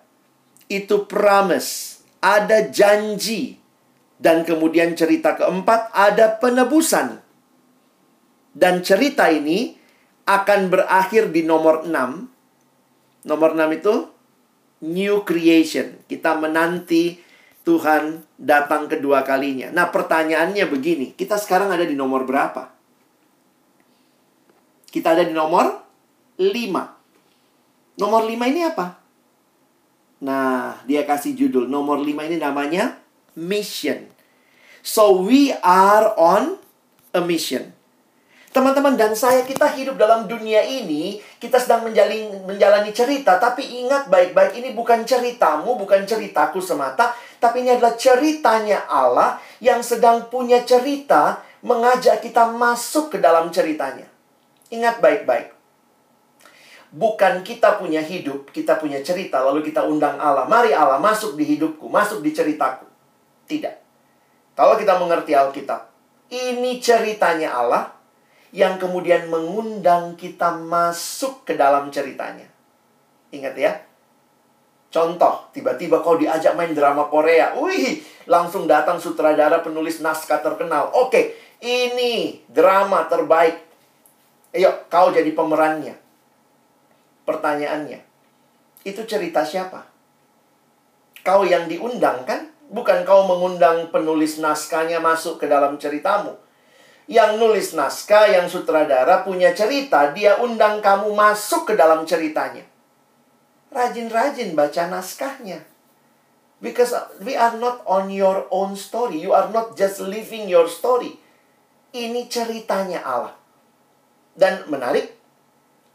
itu 0.69 1.05
promise, 1.05 2.01
ada 2.21 2.65
janji. 2.65 3.57
Dan 4.19 4.43
kemudian 4.43 4.99
cerita 4.99 5.37
keempat 5.39 5.95
ada 5.95 6.35
penebusan. 6.35 7.23
Dan 8.51 8.83
cerita 8.83 9.31
ini 9.31 9.78
akan 10.29 10.69
berakhir 10.69 11.33
di 11.33 11.41
nomor 11.41 11.89
6. 11.89 13.25
Nomor 13.25 13.49
6 13.57 13.79
itu 13.81 13.93
new 14.85 15.25
creation. 15.25 15.97
Kita 16.05 16.37
menanti 16.37 17.17
Tuhan 17.65 18.21
datang 18.37 18.85
kedua 18.85 19.25
kalinya. 19.25 19.73
Nah, 19.73 19.89
pertanyaannya 19.89 20.65
begini, 20.69 21.17
kita 21.17 21.41
sekarang 21.41 21.73
ada 21.73 21.83
di 21.83 21.97
nomor 21.97 22.29
berapa? 22.29 22.69
Kita 24.89 25.17
ada 25.17 25.25
di 25.25 25.33
nomor 25.33 25.65
5. 26.37 27.97
Nomor 27.99 28.21
5 28.25 28.53
ini 28.53 28.61
apa? 28.63 29.01
Nah, 30.23 30.77
dia 30.85 31.03
kasih 31.09 31.33
judul. 31.33 31.65
Nomor 31.65 32.01
5 32.01 32.29
ini 32.29 32.37
namanya 32.37 33.01
mission. 33.33 34.07
So 34.79 35.19
we 35.25 35.51
are 35.59 36.15
on 36.15 36.57
a 37.13 37.21
mission. 37.21 37.75
Teman-teman 38.49 38.97
dan 38.97 39.13
saya 39.13 39.45
kita 39.45 39.69
hidup 39.77 39.93
dalam 39.93 40.25
dunia 40.25 40.65
ini, 40.65 41.21
kita 41.37 41.61
sedang 41.61 41.85
menjalani, 41.85 42.33
menjalani 42.49 42.89
cerita, 42.89 43.37
tapi 43.37 43.61
ingat 43.85 44.09
baik-baik 44.09 44.57
ini 44.57 44.73
bukan 44.73 45.05
ceritamu, 45.05 45.77
bukan 45.77 46.01
ceritaku 46.01 46.57
semata, 46.57 47.13
tapi 47.37 47.61
ini 47.61 47.77
adalah 47.77 47.93
ceritanya 47.93 48.89
Allah 48.89 49.37
yang 49.61 49.85
sedang 49.85 50.33
punya 50.33 50.65
cerita 50.65 51.45
mengajak 51.61 52.25
kita 52.25 52.49
masuk 52.49 53.13
ke 53.13 53.17
dalam 53.21 53.53
ceritanya. 53.53 54.09
Ingat 54.73 54.97
baik-baik. 54.97 55.53
Bukan 56.89 57.45
kita 57.45 57.77
punya 57.77 58.01
hidup, 58.01 58.49
kita 58.49 58.81
punya 58.81 58.97
cerita, 59.05 59.45
lalu 59.45 59.61
kita 59.61 59.85
undang 59.85 60.17
Allah. 60.17 60.49
Mari 60.49 60.73
Allah 60.73 60.97
masuk 60.97 61.37
di 61.37 61.45
hidupku, 61.45 61.85
masuk 61.85 62.25
di 62.25 62.33
ceritaku. 62.33 62.89
Tidak. 63.45 63.75
Kalau 64.57 64.73
kita 64.73 64.97
mengerti 64.97 65.37
Alkitab, 65.37 65.85
ini 66.33 66.81
ceritanya 66.81 67.53
Allah, 67.53 67.98
yang 68.49 68.81
kemudian 68.81 69.29
mengundang 69.29 70.17
kita 70.17 70.57
masuk 70.57 71.45
ke 71.45 71.53
dalam 71.53 71.93
ceritanya. 71.93 72.49
Ingat 73.29 73.55
ya. 73.57 73.73
Contoh, 74.89 75.53
tiba-tiba 75.53 76.01
kau 76.01 76.17
diajak 76.17 76.57
main 76.57 76.73
drama 76.73 77.05
Korea. 77.13 77.53
Wih, 77.53 78.01
langsung 78.25 78.65
datang 78.65 78.97
sutradara 78.97 79.61
penulis 79.61 80.01
naskah 80.01 80.41
terkenal. 80.41 80.89
Oke, 80.97 81.37
ini 81.61 82.41
drama 82.49 83.05
terbaik. 83.05 83.61
Ayo, 84.49 84.89
kau 84.89 85.13
jadi 85.13 85.29
pemerannya. 85.29 85.93
Pertanyaannya, 87.21 88.01
itu 88.81 89.01
cerita 89.05 89.45
siapa? 89.45 89.85
Kau 91.21 91.45
yang 91.45 91.69
diundang 91.69 92.25
kan? 92.25 92.49
Bukan 92.73 93.05
kau 93.05 93.29
mengundang 93.29 93.93
penulis 93.93 94.41
naskahnya 94.41 94.97
masuk 94.97 95.37
ke 95.37 95.45
dalam 95.45 95.77
ceritamu 95.77 96.48
yang 97.09 97.41
nulis 97.41 97.73
naskah, 97.73 98.29
yang 98.29 98.45
sutradara 98.45 99.25
punya 99.25 99.49
cerita, 99.57 100.13
dia 100.13 100.37
undang 100.37 100.77
kamu 100.77 101.09
masuk 101.17 101.65
ke 101.65 101.73
dalam 101.73 102.05
ceritanya. 102.05 102.61
Rajin-rajin 103.73 104.53
baca 104.53 104.85
naskahnya. 104.85 105.65
Because 106.61 106.93
we 107.25 107.33
are 107.33 107.57
not 107.57 107.81
on 107.89 108.13
your 108.13 108.45
own 108.53 108.77
story. 108.77 109.25
You 109.25 109.33
are 109.33 109.49
not 109.49 109.73
just 109.73 109.97
living 110.05 110.45
your 110.45 110.69
story. 110.69 111.17
Ini 111.97 112.29
ceritanya 112.29 113.01
Allah. 113.01 113.33
Dan 114.37 114.69
menarik, 114.69 115.09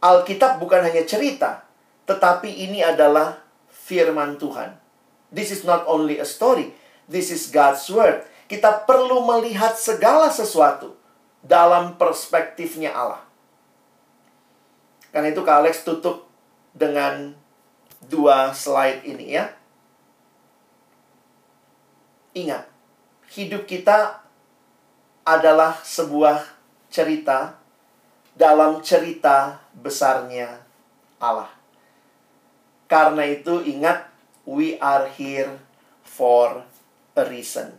Alkitab 0.03 0.59
bukan 0.59 0.83
hanya 0.83 1.07
cerita, 1.07 1.63
tetapi 2.11 2.51
ini 2.51 2.83
adalah 2.83 3.39
firman 3.71 4.35
Tuhan. 4.35 4.75
This 5.31 5.55
is 5.55 5.63
not 5.63 5.87
only 5.87 6.19
a 6.19 6.27
story, 6.27 6.75
this 7.07 7.31
is 7.31 7.55
God's 7.55 7.87
word. 7.87 8.27
Kita 8.51 8.83
perlu 8.83 9.23
melihat 9.23 9.79
segala 9.79 10.29
sesuatu 10.29 11.04
dalam 11.45 12.01
perspektifnya 12.01 12.97
Allah. 12.97 13.23
Karena 15.13 15.31
itu 15.31 15.45
Kak 15.45 15.57
Alex 15.61 15.85
tutup 15.85 16.27
dengan 16.73 17.37
dua 18.09 18.57
slide 18.57 19.05
ini 19.05 19.37
ya. 19.37 19.53
Ingat, 22.35 22.67
hidup 23.31 23.69
kita 23.69 24.25
adalah 25.23 25.79
sebuah 25.87 26.43
cerita 26.91 27.55
dalam 28.35 28.83
cerita 28.83 29.63
besarnya 29.71 30.59
Allah. 31.23 31.53
Karena 32.91 33.23
itu 33.23 33.63
ingat, 33.63 34.11
we 34.43 34.75
are 34.83 35.07
here 35.15 35.63
for 36.03 36.67
a 37.15 37.23
reason. 37.31 37.71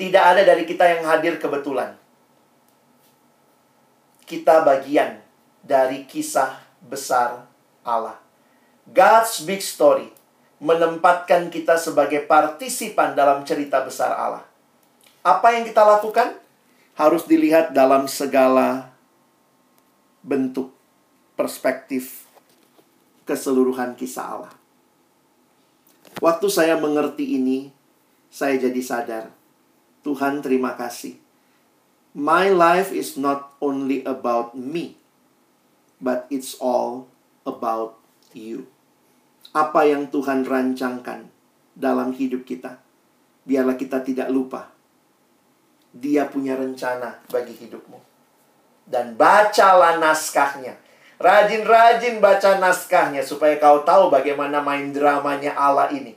Tidak 0.00 0.24
ada 0.24 0.42
dari 0.48 0.64
kita 0.64 0.88
yang 0.88 1.04
hadir 1.04 1.36
kebetulan 1.36 2.03
kita 4.34 4.66
bagian 4.66 5.22
dari 5.62 6.10
kisah 6.10 6.58
besar 6.82 7.46
Allah. 7.86 8.18
God's 8.90 9.46
big 9.46 9.62
story 9.62 10.10
menempatkan 10.58 11.54
kita 11.54 11.78
sebagai 11.78 12.26
partisipan 12.26 13.14
dalam 13.14 13.46
cerita 13.46 13.86
besar 13.86 14.10
Allah. 14.10 14.42
Apa 15.22 15.54
yang 15.54 15.62
kita 15.62 15.86
lakukan 15.86 16.34
harus 16.98 17.22
dilihat 17.30 17.70
dalam 17.70 18.10
segala 18.10 18.90
bentuk 20.26 20.74
perspektif 21.38 22.26
keseluruhan 23.22 23.94
kisah 23.94 24.26
Allah. 24.26 24.54
Waktu 26.18 26.46
saya 26.50 26.74
mengerti 26.78 27.38
ini, 27.38 27.70
saya 28.30 28.58
jadi 28.58 28.82
sadar, 28.82 29.24
Tuhan 30.02 30.42
terima 30.42 30.74
kasih. 30.74 31.23
My 32.14 32.46
life 32.46 32.94
is 32.94 33.18
not 33.18 33.58
only 33.58 34.06
about 34.06 34.54
me, 34.54 34.94
but 35.98 36.30
it's 36.30 36.54
all 36.62 37.10
about 37.42 37.98
you. 38.30 38.70
Apa 39.50 39.90
yang 39.90 40.14
Tuhan 40.14 40.46
rancangkan 40.46 41.26
dalam 41.74 42.14
hidup 42.14 42.46
kita, 42.46 42.78
biarlah 43.42 43.74
kita 43.74 43.98
tidak 44.06 44.30
lupa. 44.30 44.70
Dia 45.90 46.30
punya 46.30 46.54
rencana 46.54 47.18
bagi 47.34 47.58
hidupmu. 47.58 47.98
Dan 48.86 49.18
bacalah 49.18 49.98
naskahnya. 49.98 50.78
Rajin-rajin 51.18 52.22
baca 52.22 52.62
naskahnya 52.62 53.26
supaya 53.26 53.58
kau 53.58 53.82
tahu 53.82 54.14
bagaimana 54.14 54.62
main 54.62 54.94
dramanya 54.94 55.58
Allah 55.58 55.90
ini. 55.90 56.14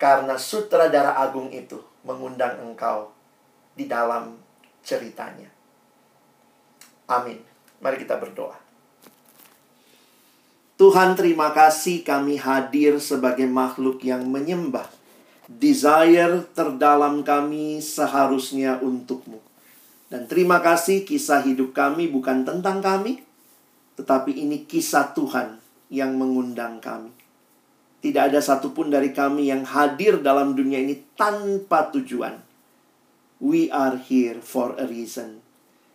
Karena 0.00 0.40
sutradara 0.40 1.20
agung 1.20 1.52
itu 1.52 1.84
mengundang 2.00 2.64
engkau 2.64 3.12
di 3.76 3.84
dalam 3.88 4.43
ceritanya. 4.84 5.48
Amin. 7.08 7.40
Mari 7.80 8.00
kita 8.00 8.20
berdoa. 8.20 8.56
Tuhan 10.74 11.14
terima 11.16 11.54
kasih 11.54 12.04
kami 12.04 12.36
hadir 12.36 13.00
sebagai 13.00 13.48
makhluk 13.48 14.04
yang 14.04 14.26
menyembah. 14.28 14.86
Desire 15.48 16.44
terdalam 16.56 17.24
kami 17.24 17.80
seharusnya 17.80 18.80
untukmu. 18.80 19.40
Dan 20.12 20.28
terima 20.28 20.60
kasih 20.60 21.02
kisah 21.08 21.40
hidup 21.40 21.72
kami 21.72 22.06
bukan 22.06 22.44
tentang 22.44 22.84
kami, 22.84 23.24
tetapi 23.96 24.36
ini 24.36 24.68
kisah 24.68 25.16
Tuhan 25.16 25.58
yang 25.90 26.14
mengundang 26.18 26.82
kami. 26.82 27.10
Tidak 28.04 28.20
ada 28.20 28.40
satupun 28.44 28.92
dari 28.92 29.16
kami 29.16 29.48
yang 29.48 29.64
hadir 29.64 30.20
dalam 30.20 30.52
dunia 30.52 30.76
ini 30.76 31.00
tanpa 31.16 31.88
tujuan. 31.88 32.36
We 33.42 33.66
are 33.70 33.98
here 33.98 34.38
for 34.38 34.78
a 34.78 34.86
reason. 34.86 35.42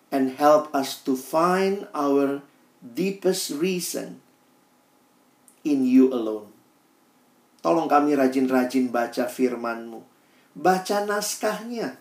And 0.09 0.35
help 0.35 0.73
us 0.73 0.97
to 1.05 1.13
find 1.13 1.85
our 1.93 2.41
deepest 2.81 3.53
reason 3.53 4.25
in 5.61 5.85
you 5.85 6.09
alone. 6.09 6.49
Tolong 7.59 7.91
kami 7.91 8.15
rajin-rajin 8.15 8.89
baca 8.89 9.27
firman-Mu. 9.27 10.01
Baca 10.55 11.03
naskahnya. 11.03 11.99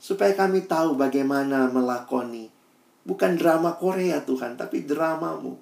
Supaya 0.00 0.32
kami 0.32 0.64
tahu 0.64 0.96
bagaimana 0.96 1.68
melakoni. 1.68 2.48
Bukan 3.04 3.36
drama 3.36 3.76
Korea 3.76 4.22
Tuhan, 4.22 4.54
tapi 4.54 4.86
dramamu. 4.86 5.58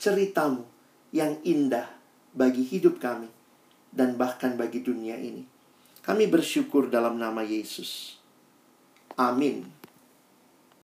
Ceritamu 0.00 0.64
yang 1.12 1.38
indah 1.44 1.86
bagi 2.32 2.64
hidup 2.64 2.98
kami. 2.98 3.28
Dan 3.92 4.16
bahkan 4.16 4.56
bagi 4.56 4.80
dunia 4.80 5.16
ini. 5.20 5.44
Kami 6.00 6.24
bersyukur 6.26 6.88
dalam 6.88 7.20
nama 7.20 7.44
Yesus. 7.44 8.15
Amin. 9.18 9.75